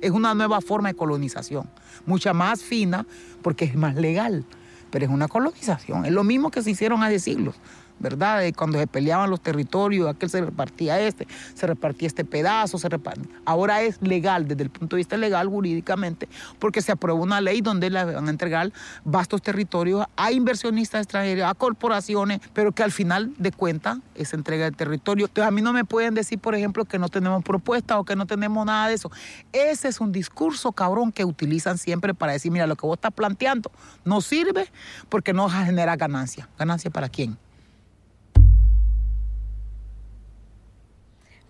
Es 0.00 0.10
una 0.10 0.34
nueva 0.34 0.60
forma 0.60 0.88
de 0.88 0.94
colonización, 0.94 1.68
mucha 2.06 2.32
más 2.32 2.62
fina 2.62 3.06
porque 3.42 3.64
es 3.64 3.74
más 3.74 3.96
legal, 3.96 4.44
pero 4.90 5.04
es 5.04 5.10
una 5.10 5.28
colonización. 5.28 6.04
Es 6.04 6.12
lo 6.12 6.24
mismo 6.24 6.50
que 6.50 6.62
se 6.62 6.70
hicieron 6.70 7.02
hace 7.02 7.18
siglos. 7.18 7.56
¿Verdad? 7.98 8.42
cuando 8.56 8.78
se 8.78 8.86
peleaban 8.86 9.30
los 9.30 9.40
territorios, 9.40 10.08
aquel 10.08 10.30
se 10.30 10.40
repartía 10.40 11.00
este, 11.00 11.26
se 11.54 11.66
repartía 11.66 12.08
este 12.08 12.24
pedazo, 12.24 12.78
se 12.78 12.88
ahora 13.44 13.82
es 13.82 14.00
legal 14.02 14.48
desde 14.48 14.62
el 14.62 14.70
punto 14.70 14.96
de 14.96 15.00
vista 15.00 15.16
legal 15.16 15.48
jurídicamente, 15.48 16.28
porque 16.58 16.82
se 16.82 16.92
aprueba 16.92 17.20
una 17.20 17.40
ley 17.40 17.60
donde 17.60 17.90
le 17.90 18.04
van 18.04 18.26
a 18.26 18.30
entregar 18.30 18.72
vastos 19.04 19.42
territorios 19.42 20.06
a 20.16 20.32
inversionistas 20.32 21.02
extranjeros, 21.02 21.48
a 21.48 21.54
corporaciones, 21.54 22.40
pero 22.52 22.72
que 22.72 22.82
al 22.82 22.92
final 22.92 23.32
de 23.38 23.52
cuentas 23.52 23.98
es 24.14 24.32
entrega 24.34 24.64
de 24.66 24.72
territorio. 24.72 25.26
Entonces 25.26 25.48
a 25.48 25.50
mí 25.50 25.62
no 25.62 25.72
me 25.72 25.84
pueden 25.84 26.14
decir, 26.14 26.38
por 26.38 26.54
ejemplo, 26.54 26.84
que 26.84 26.98
no 26.98 27.08
tenemos 27.08 27.42
propuesta 27.44 27.98
o 27.98 28.04
que 28.04 28.16
no 28.16 28.26
tenemos 28.26 28.64
nada 28.66 28.88
de 28.88 28.94
eso. 28.94 29.10
Ese 29.52 29.88
es 29.88 30.00
un 30.00 30.12
discurso 30.12 30.72
cabrón 30.72 31.12
que 31.12 31.24
utilizan 31.24 31.78
siempre 31.78 32.14
para 32.14 32.32
decir, 32.32 32.50
mira, 32.52 32.66
lo 32.66 32.76
que 32.76 32.86
vos 32.86 32.96
estás 32.96 33.12
planteando 33.12 33.70
no 34.04 34.20
sirve 34.20 34.70
porque 35.08 35.32
no 35.32 35.48
genera 35.48 35.96
ganancia. 35.96 36.48
¿Ganancia 36.58 36.90
para 36.90 37.08
quién? 37.08 37.38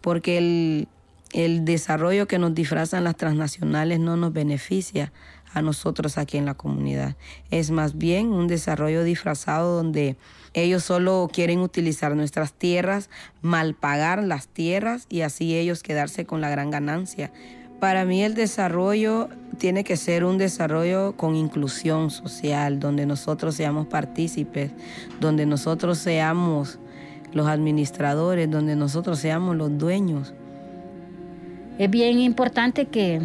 Porque 0.09 0.87
el, 1.35 1.65
desarrollo 1.67 2.27
que 2.27 2.38
nos 2.38 2.55
disfrazan 2.55 3.05
las 3.05 3.15
transnacionales 3.15 4.00
no 4.00 4.17
nos 4.17 4.33
beneficia 4.33 5.12
a 5.53 5.61
nosotros 5.61 6.17
aquí 6.17 6.38
en 6.38 6.47
la 6.47 6.55
comunidad. 6.55 7.15
Es 7.50 7.71
más 7.71 7.99
bien 7.99 8.29
un 8.29 8.47
desarrollo 8.47 9.05
disfrazado 9.05 9.77
donde 9.77 10.17
ellos 10.55 10.83
solo 10.83 11.29
quieren 11.31 11.59
utilizar 11.59 12.17
nuestras 12.17 12.55
tierras, 12.55 13.11
malpagar 13.43 14.25
las 14.25 14.49
tierras 14.49 15.05
y 15.11 15.21
así 15.21 15.59
ellos 15.59 15.83
quedarse 15.83 16.25
con 16.25 16.41
la 16.41 16.49
gran 16.49 16.71
ganancia. 16.71 17.31
Para 17.79 18.07
mí 18.07 18.23
el 18.23 18.33
desarrollo 18.33 19.29
tiene 19.59 19.85
que 19.85 19.99
ser 19.99 20.25
un 20.25 20.38
desarrollo 20.38 21.19
con 21.19 21.37
inclusión 21.37 22.11
social, 22.11 22.81
donde 22.81 23.05
nosotros 23.05 23.57
seamos 23.57 23.87
partícipes, 23.88 24.71
donde 25.21 25.45
nosotros 25.45 25.99
seamos 25.99 26.79
los 27.33 27.47
administradores, 27.47 28.51
donde 28.51 28.77
nosotros 28.77 29.19
seamos 29.19 29.57
los 29.57 29.77
dueños. 29.79 30.35
Es 31.79 31.91
bien 31.91 32.19
importante 32.19 32.87
que, 32.87 33.21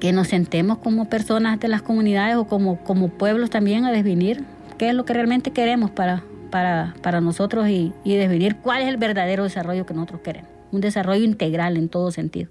que 0.00 0.12
nos 0.12 0.28
sentemos 0.28 0.78
como 0.78 1.08
personas 1.08 1.58
de 1.58 1.68
las 1.68 1.82
comunidades 1.82 2.36
o 2.36 2.46
como, 2.46 2.82
como 2.84 3.08
pueblos 3.08 3.50
también 3.50 3.84
a 3.84 3.92
definir 3.92 4.44
qué 4.78 4.90
es 4.90 4.94
lo 4.94 5.04
que 5.04 5.14
realmente 5.14 5.50
queremos 5.50 5.90
para, 5.90 6.22
para, 6.50 6.94
para 7.02 7.20
nosotros 7.20 7.68
y, 7.68 7.92
y 8.04 8.16
definir 8.16 8.56
cuál 8.56 8.82
es 8.82 8.88
el 8.88 8.96
verdadero 8.96 9.44
desarrollo 9.44 9.86
que 9.86 9.94
nosotros 9.94 10.20
queremos. 10.20 10.50
Un 10.70 10.80
desarrollo 10.80 11.24
integral 11.24 11.76
en 11.76 11.88
todo 11.88 12.10
sentido. 12.10 12.50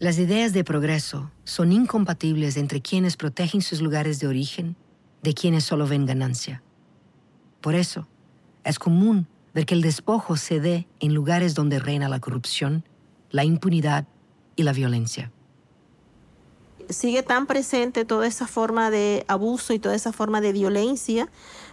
Las 0.00 0.18
ideas 0.18 0.52
de 0.52 0.64
progreso 0.64 1.30
son 1.44 1.72
incompatibles 1.72 2.56
entre 2.56 2.82
quienes 2.82 3.16
protegen 3.16 3.62
sus 3.62 3.80
lugares 3.80 4.18
de 4.20 4.26
origen 4.26 4.76
de 5.24 5.32
quienes 5.32 5.64
solo 5.64 5.86
ven 5.86 6.04
ganancia. 6.04 6.62
Por 7.62 7.74
eso, 7.74 8.06
es 8.64 8.78
común 8.78 9.26
ver 9.54 9.66
que 9.66 9.74
el 9.74 9.82
despojo 9.82 10.36
se 10.36 10.60
dé 10.60 10.86
en 11.00 11.14
lugares 11.14 11.54
donde 11.54 11.78
reina 11.78 12.08
la 12.08 12.20
corrupción, 12.20 12.84
la 13.30 13.44
impunidad 13.44 14.06
y 14.56 14.64
la 14.64 14.72
violencia. 14.72 15.30
Sigue 16.88 17.22
tan 17.22 17.46
presente 17.46 18.04
toda 18.04 18.26
esa 18.26 18.46
forma 18.46 18.90
de 18.90 19.24
abuso 19.28 19.72
y 19.72 19.78
toda 19.78 19.94
esa 19.94 20.12
forma 20.12 20.40
de 20.40 20.52
violencia 20.52 21.28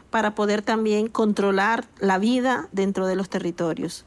para 0.09 0.35
poder 0.35 0.61
también 0.61 1.07
controlar 1.07 1.85
la 1.99 2.17
vida 2.17 2.69
dentro 2.71 3.07
de 3.07 3.15
los 3.15 3.29
territorios. 3.29 4.05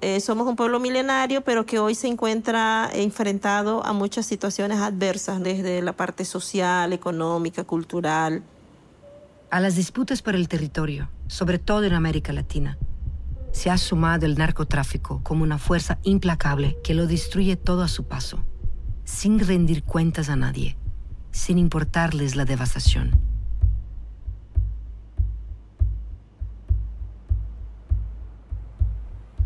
Eh, 0.00 0.20
somos 0.20 0.46
un 0.46 0.56
pueblo 0.56 0.78
milenario, 0.78 1.42
pero 1.42 1.66
que 1.66 1.78
hoy 1.78 1.94
se 1.94 2.08
encuentra 2.08 2.88
enfrentado 2.92 3.84
a 3.84 3.92
muchas 3.92 4.26
situaciones 4.26 4.78
adversas, 4.78 5.42
desde 5.42 5.82
la 5.82 5.94
parte 5.94 6.24
social, 6.24 6.92
económica, 6.92 7.64
cultural, 7.64 8.42
a 9.50 9.60
las 9.60 9.76
disputas 9.76 10.22
por 10.22 10.34
el 10.34 10.48
territorio, 10.48 11.08
sobre 11.28 11.58
todo 11.58 11.84
en 11.84 11.92
América 11.92 12.32
Latina, 12.32 12.78
se 13.52 13.70
ha 13.70 13.78
sumado 13.78 14.26
el 14.26 14.36
narcotráfico 14.36 15.20
como 15.22 15.42
una 15.42 15.58
fuerza 15.58 15.98
implacable 16.02 16.76
que 16.84 16.94
lo 16.94 17.06
destruye 17.06 17.56
todo 17.56 17.82
a 17.82 17.88
su 17.88 18.04
paso, 18.04 18.44
sin 19.04 19.38
rendir 19.38 19.82
cuentas 19.82 20.28
a 20.28 20.36
nadie, 20.36 20.76
sin 21.30 21.58
importarles 21.58 22.36
la 22.36 22.44
devastación. 22.44 23.18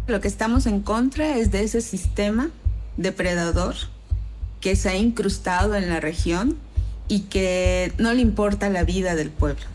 Lo 0.07 0.21
que 0.21 0.29
estamos 0.29 0.67
en 0.67 0.81
contra 0.81 1.37
es 1.37 1.53
de 1.53 1.63
ese 1.63 1.81
sistema 1.81 2.51
depredador 2.97 3.77
que 4.61 4.75
se 4.75 4.89
ha 4.89 4.97
incrustado 4.97 5.77
en 5.77 5.89
la 5.89 6.01
región 6.01 6.57
y 7.07 7.21
que 7.23 7.93
no 7.99 8.13
le 8.13 8.21
importa 8.21 8.69
la 8.71 8.83
vida 8.83 9.15
del 9.15 9.31
pueblo 9.31 9.67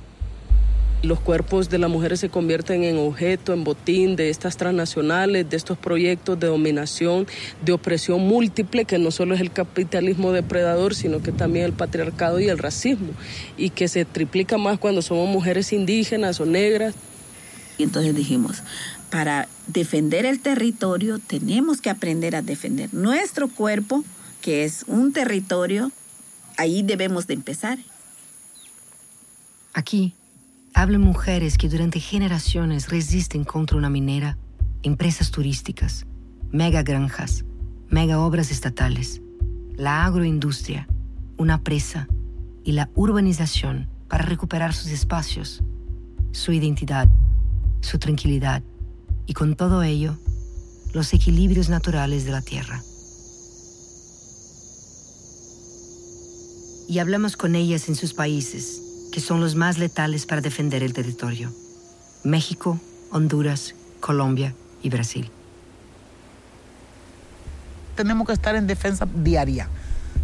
los 1.06 1.20
cuerpos 1.20 1.70
de 1.70 1.78
las 1.78 1.90
mujeres 1.90 2.20
se 2.20 2.30
convierten 2.30 2.84
en 2.84 2.98
objeto, 2.98 3.54
en 3.54 3.64
botín 3.64 4.16
de 4.16 4.30
estas 4.30 4.58
transnacionales, 4.58 5.50
de 5.50 5.56
estos 5.56 5.78
proyectos 5.78 6.40
de 6.40 6.48
dominación, 6.48 7.28
de 7.64 7.72
opresión 7.72 8.22
múltiple, 8.22 8.86
que 8.86 8.98
no 8.98 9.12
solo 9.12 9.36
es 9.36 9.42
el 9.42 9.52
capitalismo 9.52 10.32
depredador, 10.32 10.96
sino 10.96 11.22
que 11.22 11.32
también 11.32 11.66
el 11.66 11.74
patriarcado 11.74 12.40
y 12.40 12.50
el 12.50 12.58
racismo, 12.58 13.14
y 13.58 13.70
que 13.70 13.88
se 13.88 14.06
triplica 14.06 14.58
más 14.58 14.80
cuando 14.80 15.02
somos 15.02 15.30
mujeres 15.30 15.72
indígenas 15.74 16.40
o 16.40 16.46
negras. 16.46 16.96
Y 17.78 17.84
entonces 17.84 18.16
dijimos, 18.16 18.64
para 19.10 19.48
defender 19.68 20.26
el 20.26 20.40
territorio 20.40 21.20
tenemos 21.20 21.82
que 21.82 21.90
aprender 21.90 22.36
a 22.36 22.42
defender 22.42 22.94
nuestro 22.94 23.48
cuerpo, 23.48 24.04
que 24.42 24.64
es 24.64 24.84
un 24.88 25.14
territorio, 25.14 25.92
ahí 26.58 26.84
debemos 26.84 27.28
de 27.28 27.34
empezar. 27.34 27.78
Aquí 29.74 30.14
Hablan 30.78 31.00
mujeres 31.00 31.58
que 31.58 31.70
durante 31.70 32.02
generaciones 32.02 32.90
resisten 32.90 33.46
contra 33.46 33.78
una 33.78 33.90
minera, 33.90 34.38
empresas 34.84 35.32
turísticas, 35.32 36.06
mega 36.52 36.84
granjas, 36.84 37.46
mega 37.88 38.20
obras 38.20 38.52
estatales, 38.52 39.22
la 39.78 40.04
agroindustria, 40.04 40.86
una 41.38 41.62
presa 41.64 42.10
y 42.66 42.74
la 42.74 42.90
urbanización 42.94 43.88
para 44.10 44.26
recuperar 44.26 44.74
sus 44.74 44.92
espacios, 44.92 45.64
su 46.34 46.52
identidad, 46.52 47.08
su 47.80 47.98
tranquilidad 47.98 48.62
y 49.26 49.32
con 49.32 49.56
todo 49.56 49.82
ello, 49.82 50.18
los 50.94 51.14
equilibrios 51.14 51.70
naturales 51.70 52.26
de 52.26 52.32
la 52.32 52.42
tierra. 52.42 52.82
Y 56.90 57.00
hablamos 57.00 57.38
con 57.38 57.56
ellas 57.56 57.88
en 57.88 57.96
sus 57.96 58.14
países 58.14 58.85
que 59.16 59.22
son 59.22 59.40
los 59.40 59.56
más 59.56 59.78
letales 59.78 60.26
para 60.26 60.42
defender 60.42 60.84
el 60.84 60.92
territorio. 60.92 61.50
México, 62.26 62.82
Honduras, 63.12 63.74
Colombia 64.02 64.54
y 64.84 64.90
Brasil. 64.90 65.32
Tenemos 67.96 68.28
que 68.28 68.34
estar 68.34 68.58
en 68.58 68.68
defensa 68.68 69.08
diaria, 69.16 69.70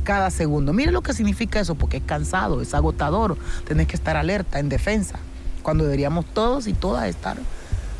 cada 0.03 0.29
segundo. 0.29 0.73
Mire 0.73 0.91
lo 0.91 1.01
que 1.01 1.13
significa 1.13 1.61
eso, 1.61 1.75
porque 1.75 1.97
es 1.97 2.03
cansado, 2.03 2.61
es 2.61 2.73
agotador. 2.73 3.37
Tenés 3.65 3.87
que 3.87 3.95
estar 3.95 4.17
alerta, 4.17 4.59
en 4.59 4.67
defensa, 4.67 5.19
cuando 5.63 5.85
deberíamos 5.85 6.25
todos 6.25 6.67
y 6.67 6.73
todas 6.73 7.07
estar 7.07 7.37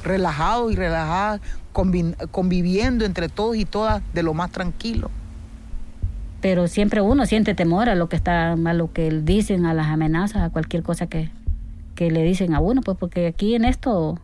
relajados 0.04 0.74
y 0.74 0.76
relajadas, 0.76 1.40
conviviendo 1.72 3.06
entre 3.06 3.30
todos 3.30 3.56
y 3.56 3.64
todas 3.64 4.04
de 4.14 4.24
lo 4.24 4.34
más 4.34 4.52
tranquilo 4.52 5.10
pero 6.42 6.68
siempre 6.68 7.02
uno 7.02 7.26
siente 7.26 7.54
temor 7.54 7.88
a 7.90 7.96
lo 7.96 8.10
que 8.10 8.16
está 8.16 8.54
a 8.54 8.74
lo 8.74 8.92
que 8.92 9.10
dicen 9.12 9.66
a 9.66 9.74
las 9.74 9.88
amenazas 9.88 10.42
a 10.42 10.50
cualquier 10.50 10.84
cosa 10.84 11.08
que, 11.08 11.30
que 11.96 12.12
le 12.12 12.24
dicen 12.24 12.54
a 12.56 12.60
uno 12.60 12.82
pues 12.82 12.98
porque 12.98 13.28
aquí 13.28 13.56
en 13.56 13.64
esto 13.64 14.20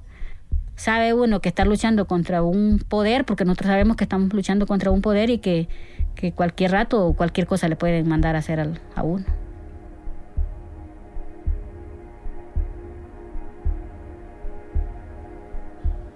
sabe 0.76 1.14
uno 1.14 1.42
que 1.42 1.50
está 1.50 1.66
luchando 1.66 2.06
contra 2.08 2.42
un 2.42 2.80
poder 2.80 3.26
porque 3.26 3.46
nosotros 3.46 3.68
sabemos 3.68 3.98
que 3.98 4.04
estamos 4.04 4.34
luchando 4.34 4.66
contra 4.66 4.92
un 4.92 5.02
poder 5.02 5.30
y 5.30 5.38
que, 5.40 5.70
que 6.16 6.32
cualquier 6.32 6.72
rato 6.72 7.06
o 7.06 7.14
cualquier 7.14 7.48
cosa 7.48 7.68
le 7.68 7.76
pueden 7.76 8.08
mandar 8.08 8.36
a 8.36 8.40
hacer 8.40 8.60
a 8.96 9.04
uno. 9.04 9.26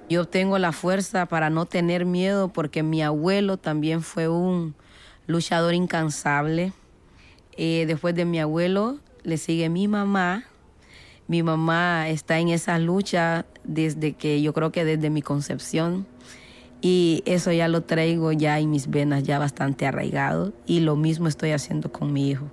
Yo 0.10 0.26
tengo 0.26 0.58
la 0.58 0.74
fuerza 0.74 1.26
para 1.26 1.50
no 1.50 1.66
tener 1.66 2.06
miedo 2.06 2.50
porque 2.50 2.84
mi 2.84 3.02
abuelo 3.02 3.56
también 3.58 4.02
fue 4.02 4.28
un 4.28 4.76
luchador 5.32 5.74
incansable. 5.74 6.74
Eh, 7.58 7.86
después 7.88 8.16
de 8.16 8.26
mi 8.26 8.40
abuelo 8.40 9.00
le 9.24 9.38
sigue 9.38 9.70
mi 9.70 9.88
mamá. 9.88 10.44
Mi 11.28 11.44
mamá 11.44 12.10
está 12.10 12.40
en 12.40 12.50
esa 12.50 12.78
lucha 12.80 13.46
desde 13.64 14.14
que 14.14 14.42
yo 14.42 14.54
creo 14.54 14.72
que 14.72 14.84
desde 14.86 15.10
mi 15.10 15.22
concepción. 15.22 16.06
Y 16.82 17.22
eso 17.26 17.52
ya 17.52 17.68
lo 17.68 17.82
traigo 17.84 18.32
ya 18.32 18.60
en 18.60 18.72
mis 18.72 18.90
venas 18.90 19.24
ya 19.24 19.38
bastante 19.38 19.86
arraigado 19.86 20.52
y 20.66 20.80
lo 20.80 20.96
mismo 20.96 21.28
estoy 21.28 21.52
haciendo 21.52 21.92
con 21.92 22.12
mi 22.12 22.30
hijo. 22.30 22.48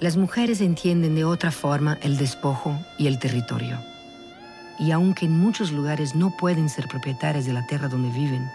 Las 0.00 0.16
mujeres 0.16 0.60
entienden 0.60 1.14
de 1.14 1.24
otra 1.24 1.50
forma 1.50 1.98
el 2.02 2.18
despojo 2.18 2.78
y 2.98 3.06
el 3.06 3.18
territorio. 3.18 3.78
Y 4.78 4.90
aunque 4.90 5.24
en 5.24 5.38
muchos 5.38 5.72
lugares 5.72 6.14
no 6.14 6.36
pueden 6.36 6.68
ser 6.68 6.88
propietarias 6.88 7.46
de 7.46 7.52
la 7.52 7.66
tierra 7.66 7.88
donde 7.88 8.10
viven, 8.10 8.46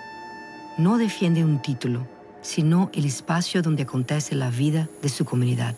no 0.78 0.98
defienden 0.98 1.46
un 1.46 1.62
título, 1.62 2.06
sino 2.42 2.90
el 2.94 3.06
espacio 3.06 3.62
donde 3.62 3.84
acontece 3.84 4.36
la 4.36 4.50
vida 4.50 4.88
de 5.02 5.10
su 5.10 5.26
comunidad. 5.26 5.76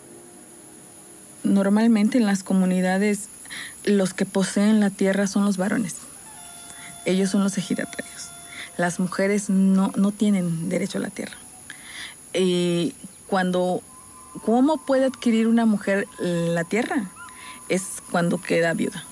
Normalmente 1.44 2.18
en 2.18 2.26
las 2.26 2.42
comunidades 2.42 3.28
los 3.84 4.14
que 4.14 4.26
poseen 4.26 4.80
la 4.80 4.90
tierra 4.90 5.26
son 5.26 5.44
los 5.44 5.56
varones. 5.56 5.96
Ellos 7.04 7.30
son 7.30 7.42
los 7.42 7.58
ejidatarios. 7.58 8.30
Las 8.76 9.00
mujeres 9.00 9.50
no, 9.50 9.92
no 9.96 10.12
tienen 10.12 10.68
derecho 10.68 10.98
a 10.98 11.02
la 11.02 11.10
tierra. 11.10 11.36
Y 12.32 12.94
cuando, 13.26 13.82
¿Cómo 14.44 14.78
puede 14.78 15.04
adquirir 15.04 15.46
una 15.46 15.66
mujer 15.66 16.06
la 16.18 16.64
tierra? 16.64 17.10
Es 17.68 18.02
cuando 18.10 18.40
queda 18.40 18.72
viuda 18.72 19.04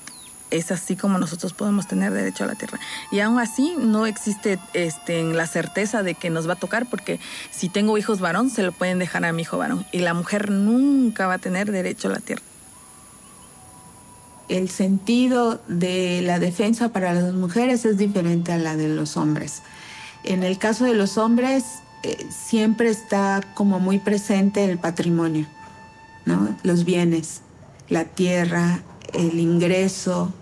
es 0.51 0.71
así 0.71 0.95
como 0.95 1.17
nosotros 1.17 1.53
podemos 1.53 1.87
tener 1.87 2.13
derecho 2.13 2.43
a 2.43 2.47
la 2.47 2.55
tierra. 2.55 2.79
Y 3.11 3.19
aún 3.21 3.39
así 3.39 3.73
no 3.79 4.05
existe 4.05 4.59
este, 4.73 5.23
la 5.23 5.47
certeza 5.47 6.03
de 6.03 6.13
que 6.13 6.29
nos 6.29 6.47
va 6.47 6.53
a 6.53 6.57
tocar, 6.57 6.85
porque 6.85 7.19
si 7.49 7.69
tengo 7.69 7.97
hijos 7.97 8.19
varón, 8.19 8.49
se 8.49 8.63
lo 8.63 8.71
pueden 8.71 8.99
dejar 8.99 9.25
a 9.25 9.33
mi 9.33 9.41
hijo 9.41 9.57
varón. 9.57 9.85
Y 9.91 9.99
la 9.99 10.13
mujer 10.13 10.51
nunca 10.51 11.27
va 11.27 11.35
a 11.35 11.39
tener 11.39 11.71
derecho 11.71 12.09
a 12.09 12.11
la 12.11 12.19
tierra. 12.19 12.43
El 14.49 14.69
sentido 14.69 15.61
de 15.67 16.21
la 16.21 16.37
defensa 16.37 16.89
para 16.89 17.13
las 17.13 17.33
mujeres 17.33 17.85
es 17.85 17.97
diferente 17.97 18.51
a 18.51 18.57
la 18.57 18.75
de 18.75 18.89
los 18.89 19.15
hombres. 19.15 19.61
En 20.23 20.43
el 20.43 20.57
caso 20.57 20.83
de 20.83 20.93
los 20.93 21.17
hombres, 21.17 21.63
eh, 22.03 22.27
siempre 22.29 22.89
está 22.89 23.41
como 23.53 23.79
muy 23.79 23.99
presente 23.99 24.65
el 24.65 24.77
patrimonio, 24.77 25.45
los 26.63 26.83
bienes, 26.83 27.41
la 27.89 28.05
tierra, 28.05 28.81
el 29.13 29.39
ingreso, 29.39 30.33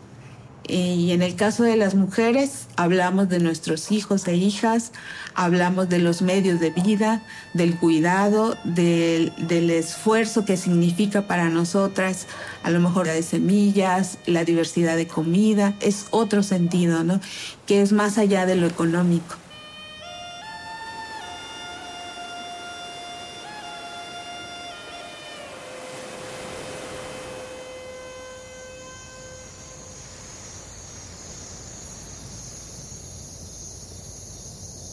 y 0.69 1.11
en 1.11 1.23
el 1.23 1.35
caso 1.35 1.63
de 1.63 1.75
las 1.75 1.95
mujeres, 1.95 2.67
hablamos 2.75 3.27
de 3.27 3.39
nuestros 3.39 3.91
hijos 3.91 4.27
e 4.27 4.35
hijas, 4.35 4.91
hablamos 5.33 5.89
de 5.89 5.99
los 5.99 6.21
medios 6.21 6.59
de 6.59 6.69
vida, 6.69 7.23
del 7.53 7.75
cuidado, 7.77 8.55
del, 8.63 9.33
del 9.47 9.71
esfuerzo 9.71 10.45
que 10.45 10.57
significa 10.57 11.27
para 11.27 11.49
nosotras, 11.49 12.27
a 12.63 12.69
lo 12.69 12.79
mejor 12.79 13.07
de 13.07 13.23
semillas, 13.23 14.19
la 14.27 14.45
diversidad 14.45 14.95
de 14.95 15.07
comida, 15.07 15.73
es 15.81 16.05
otro 16.11 16.43
sentido, 16.43 17.03
¿no? 17.03 17.19
Que 17.65 17.81
es 17.81 17.91
más 17.91 18.17
allá 18.17 18.45
de 18.45 18.55
lo 18.55 18.67
económico. 18.67 19.35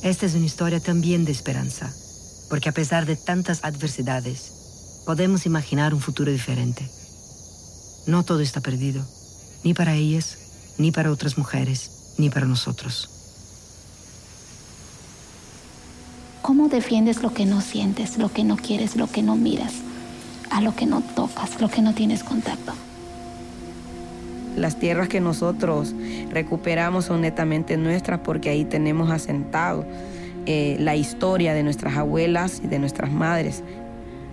Esta 0.06 0.24
es 0.24 0.36
una 0.36 0.46
historia 0.46 0.78
también 0.78 1.24
de 1.24 1.32
esperanza, 1.32 1.92
porque 2.48 2.68
a 2.68 2.72
pesar 2.72 3.06
de 3.06 3.16
tantas 3.16 3.64
adversidades, 3.64 5.02
podemos 5.04 5.46
imaginar 5.46 5.92
un 5.94 6.00
futuro 6.00 6.30
diferente. 6.30 6.88
No 8.06 8.22
todo 8.22 8.38
está 8.38 8.60
perdido, 8.60 9.04
ni 9.64 9.74
para 9.74 9.96
ellas, 9.96 10.38
ni 10.78 10.92
para 10.92 11.10
otras 11.10 11.36
mujeres, 11.36 12.14
ni 12.18 12.30
para 12.30 12.46
nosotros. 12.46 13.10
¿Cómo 16.40 16.68
defiendes 16.68 17.20
lo 17.20 17.34
que 17.34 17.44
no 17.44 17.60
sientes, 17.60 18.16
lo 18.16 18.32
que 18.32 18.44
no 18.44 18.54
quieres, 18.54 18.94
lo 18.94 19.10
que 19.10 19.24
no 19.24 19.34
miras, 19.34 19.72
a 20.50 20.60
lo 20.60 20.76
que 20.76 20.86
no 20.86 21.00
tocas, 21.00 21.60
lo 21.60 21.68
que 21.68 21.82
no 21.82 21.94
tienes 21.94 22.22
contacto? 22.22 22.74
Las 24.56 24.76
tierras 24.76 25.08
que 25.08 25.20
nosotros 25.20 25.94
recuperamos 26.30 27.04
son 27.04 27.20
netamente 27.20 27.76
nuestras 27.76 28.20
porque 28.20 28.48
ahí 28.48 28.64
tenemos 28.64 29.10
asentado 29.10 29.84
eh, 30.46 30.76
la 30.80 30.96
historia 30.96 31.54
de 31.54 31.62
nuestras 31.62 31.96
abuelas 31.96 32.60
y 32.64 32.66
de 32.66 32.78
nuestras 32.78 33.10
madres. 33.10 33.62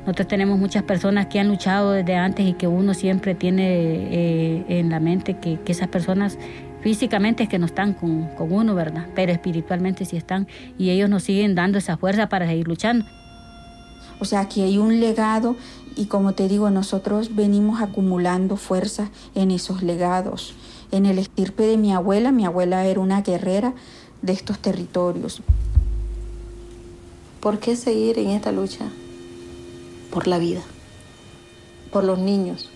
Nosotros 0.01 0.27
tenemos 0.27 0.59
muchas 0.59 0.83
personas 0.83 1.27
que 1.27 1.39
han 1.39 1.47
luchado 1.47 1.91
desde 1.91 2.15
antes 2.15 2.45
y 2.45 2.53
que 2.53 2.67
uno 2.67 2.93
siempre 2.93 3.35
tiene 3.35 3.63
eh, 3.65 4.65
en 4.67 4.89
la 4.89 4.99
mente 4.99 5.37
que, 5.37 5.59
esas 5.65 5.87
personas 5.87 6.37
físicamente 6.81 7.43
es 7.43 7.49
que 7.49 7.57
no 7.57 7.65
están 7.65 7.93
con, 7.93 8.27
con 8.35 8.51
uno, 8.51 8.75
¿verdad? 8.75 9.07
Pero 9.15 9.31
espiritualmente 9.31 10.05
sí 10.05 10.17
están 10.17 10.47
y 10.77 10.89
ellos 10.89 11.09
nos 11.09 11.23
siguen 11.23 11.55
dando 11.55 11.77
esa 11.77 11.97
fuerza 11.97 12.27
para 12.27 12.47
seguir 12.47 12.67
luchando. 12.67 13.05
O 14.19 14.25
sea, 14.25 14.47
que 14.47 14.63
hay 14.63 14.77
un 14.77 14.99
legado 14.99 15.55
y 15.95 16.05
como 16.05 16.33
te 16.33 16.47
digo, 16.47 16.69
nosotros 16.69 17.35
venimos 17.35 17.81
acumulando 17.81 18.57
fuerza 18.57 19.09
en 19.35 19.51
esos 19.51 19.83
legados. 19.83 20.53
En 20.91 21.05
el 21.05 21.19
estirpe 21.19 21.63
de 21.63 21.77
mi 21.77 21.91
abuela, 21.93 22.31
mi 22.31 22.45
abuela 22.45 22.85
era 22.85 22.99
una 22.99 23.21
guerrera 23.21 23.73
de 24.21 24.33
estos 24.33 24.59
territorios. 24.59 25.41
¿Por 27.39 27.59
qué 27.59 27.75
seguir 27.75 28.19
en 28.19 28.29
esta 28.29 28.51
lucha? 28.51 28.85
Por 30.11 30.27
la 30.27 30.37
vida, 30.37 30.61
por 31.91 32.03
los 32.03 32.19
niños, 32.19 32.69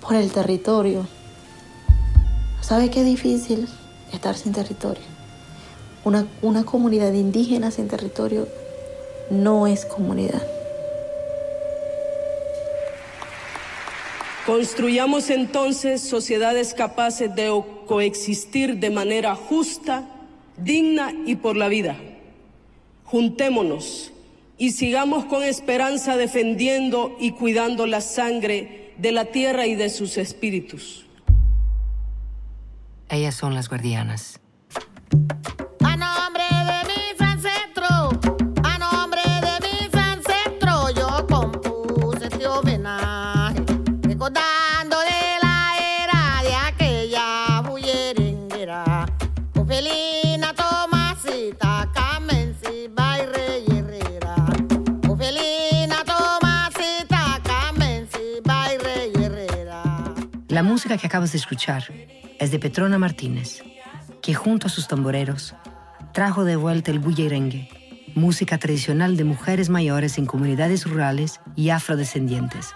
por 0.00 0.16
el 0.16 0.30
territorio. 0.32 1.06
¿Sabe 2.60 2.90
qué 2.90 3.04
difícil 3.04 3.68
estar 4.12 4.36
sin 4.36 4.52
territorio? 4.52 5.04
Una, 6.04 6.26
una 6.42 6.64
comunidad 6.64 7.12
indígena 7.12 7.70
sin 7.70 7.88
territorio 7.88 8.48
no 9.30 9.66
es 9.66 9.84
comunidad. 9.84 10.59
Construyamos 14.50 15.30
entonces 15.30 16.02
sociedades 16.02 16.74
capaces 16.74 17.32
de 17.36 17.62
coexistir 17.86 18.78
de 18.78 18.90
manera 18.90 19.36
justa, 19.36 20.08
digna 20.56 21.14
y 21.24 21.36
por 21.36 21.56
la 21.56 21.68
vida. 21.68 21.96
Juntémonos 23.04 24.12
y 24.58 24.72
sigamos 24.72 25.24
con 25.26 25.44
esperanza 25.44 26.16
defendiendo 26.16 27.16
y 27.20 27.30
cuidando 27.30 27.86
la 27.86 28.00
sangre 28.00 28.92
de 28.98 29.12
la 29.12 29.26
tierra 29.26 29.68
y 29.68 29.76
de 29.76 29.88
sus 29.88 30.18
espíritus. 30.18 31.06
Ellas 33.08 33.36
son 33.36 33.54
las 33.54 33.68
guardianas. 33.68 34.40
Música 60.80 60.96
que 60.96 61.08
acabas 61.08 61.32
de 61.32 61.36
escuchar 61.36 61.84
es 62.38 62.50
de 62.50 62.58
Petrona 62.58 62.96
Martínez, 62.96 63.62
que 64.22 64.32
junto 64.32 64.66
a 64.66 64.70
sus 64.70 64.88
tamboreros 64.88 65.54
trajo 66.14 66.44
de 66.44 66.56
vuelta 66.56 66.90
el 66.90 67.00
bullerengue, 67.00 67.68
música 68.14 68.56
tradicional 68.56 69.18
de 69.18 69.24
mujeres 69.24 69.68
mayores 69.68 70.16
en 70.16 70.24
comunidades 70.24 70.86
rurales 70.86 71.38
y 71.54 71.68
afrodescendientes, 71.68 72.74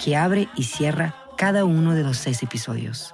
que 0.00 0.14
abre 0.14 0.48
y 0.54 0.62
cierra 0.62 1.16
cada 1.36 1.64
uno 1.64 1.94
de 1.94 2.04
los 2.04 2.18
seis 2.18 2.40
episodios. 2.44 3.12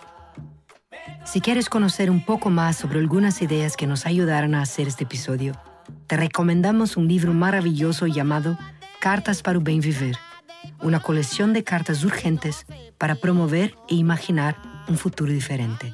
Si 1.25 1.41
quieres 1.41 1.71
conocer 1.71 2.11
un 2.11 2.23
poco 2.23 2.51
más 2.51 2.77
sobre 2.77 2.99
algunas 2.99 3.41
ideas 3.41 3.75
que 3.75 3.87
nos 3.87 4.05
ayudaron 4.05 4.55
a 4.55 4.61
hacer 4.61 4.87
este 4.87 5.05
episodio, 5.05 5.55
te 6.07 6.19
recomendamos 6.19 6.99
un 6.99 7.09
libro 7.09 7.33
maravilloso 7.33 8.07
llamado 8.07 8.59
Cartas 9.01 9.41
para 9.41 9.57
un 9.57 9.65
Bem 9.65 9.81
Viver 9.81 10.19
una 10.83 11.01
colección 11.01 11.53
de 11.53 11.65
cartas 11.65 12.05
urgentes 12.05 12.67
para 12.99 13.15
promover 13.15 13.75
e 13.89 13.95
imaginar 13.95 14.57
un 14.89 14.99
futuro 14.99 15.33
diferente. 15.33 15.93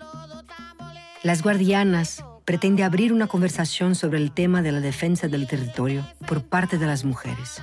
Las 1.22 1.42
Guardianas 1.42 2.24
pretende 2.44 2.84
abrir 2.84 3.12
una 3.12 3.26
conversación 3.26 3.94
sobre 3.94 4.18
el 4.18 4.32
tema 4.32 4.62
de 4.62 4.72
la 4.72 4.80
defensa 4.80 5.28
del 5.28 5.46
territorio 5.46 6.06
por 6.26 6.44
parte 6.44 6.78
de 6.78 6.86
las 6.86 7.04
mujeres. 7.04 7.60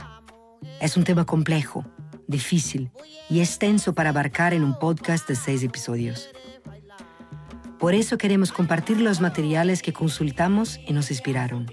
Es 0.81 0.97
un 0.97 1.05
tema 1.05 1.25
complejo, 1.25 1.86
difícil 2.27 2.91
y 3.29 3.39
extenso 3.39 3.93
para 3.93 4.09
abarcar 4.09 4.53
en 4.53 4.63
un 4.63 4.77
podcast 4.77 5.27
de 5.27 5.36
seis 5.36 5.63
episodios. 5.63 6.29
Por 7.79 7.93
eso 7.93 8.17
queremos 8.17 8.51
compartir 8.51 8.99
los 8.99 9.21
materiales 9.21 9.81
que 9.81 9.93
consultamos 9.93 10.79
y 10.86 10.93
nos 10.93 11.12
inspiraron. 11.12 11.71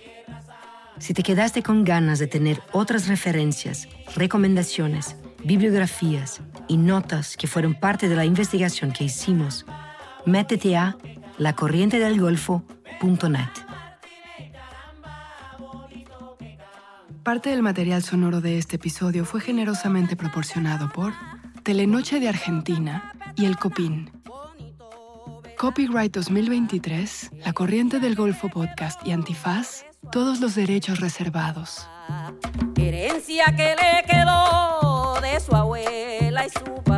Si 0.99 1.15
te 1.15 1.23
quedaste 1.23 1.63
con 1.63 1.85
ganas 1.85 2.19
de 2.19 2.27
tener 2.27 2.61
otras 2.73 3.09
referencias, 3.09 3.89
recomendaciones, 4.17 5.17
bibliografías 5.45 6.41
y 6.69 6.77
notas 6.77 7.37
que 7.37 7.47
fueron 7.47 7.75
parte 7.75 8.09
de 8.09 8.17
la 8.17 8.25
investigación 8.25 8.93
que 8.93 9.05
hicimos, 9.05 9.67
métete 10.27 10.77
a 10.77 10.97
lacorrientedelgolfo.net. 11.39 13.49
Parte 17.23 17.51
del 17.51 17.63
material 17.63 18.03
sonoro 18.03 18.41
de 18.41 18.59
este 18.59 18.77
episodio 18.77 19.25
fue 19.25 19.41
generosamente 19.41 20.17
proporcionado 20.17 20.89
por 20.89 21.13
Telenoche 21.63 22.19
de 22.19 22.29
Argentina 22.29 23.13
y 23.37 23.45
El 23.45 23.57
Copín. 23.57 24.11
Copyright 25.59 26.15
2023, 26.15 27.33
La 27.45 27.53
Corriente 27.53 28.01
del 28.01 28.15
Golfo 28.15 28.49
Podcast 28.49 29.07
y 29.07 29.13
Antifaz, 29.13 29.85
todos 30.11 30.41
los 30.41 30.55
derechos 30.55 31.01
reservados. 31.01 31.87
Herencia 32.77 33.45
que 33.55 33.77
le 33.77 34.05
quedó 34.09 34.90
de 35.21 35.41
su 35.41 35.55
abuela 35.55 36.47
y 36.47 36.51
su 36.51 36.90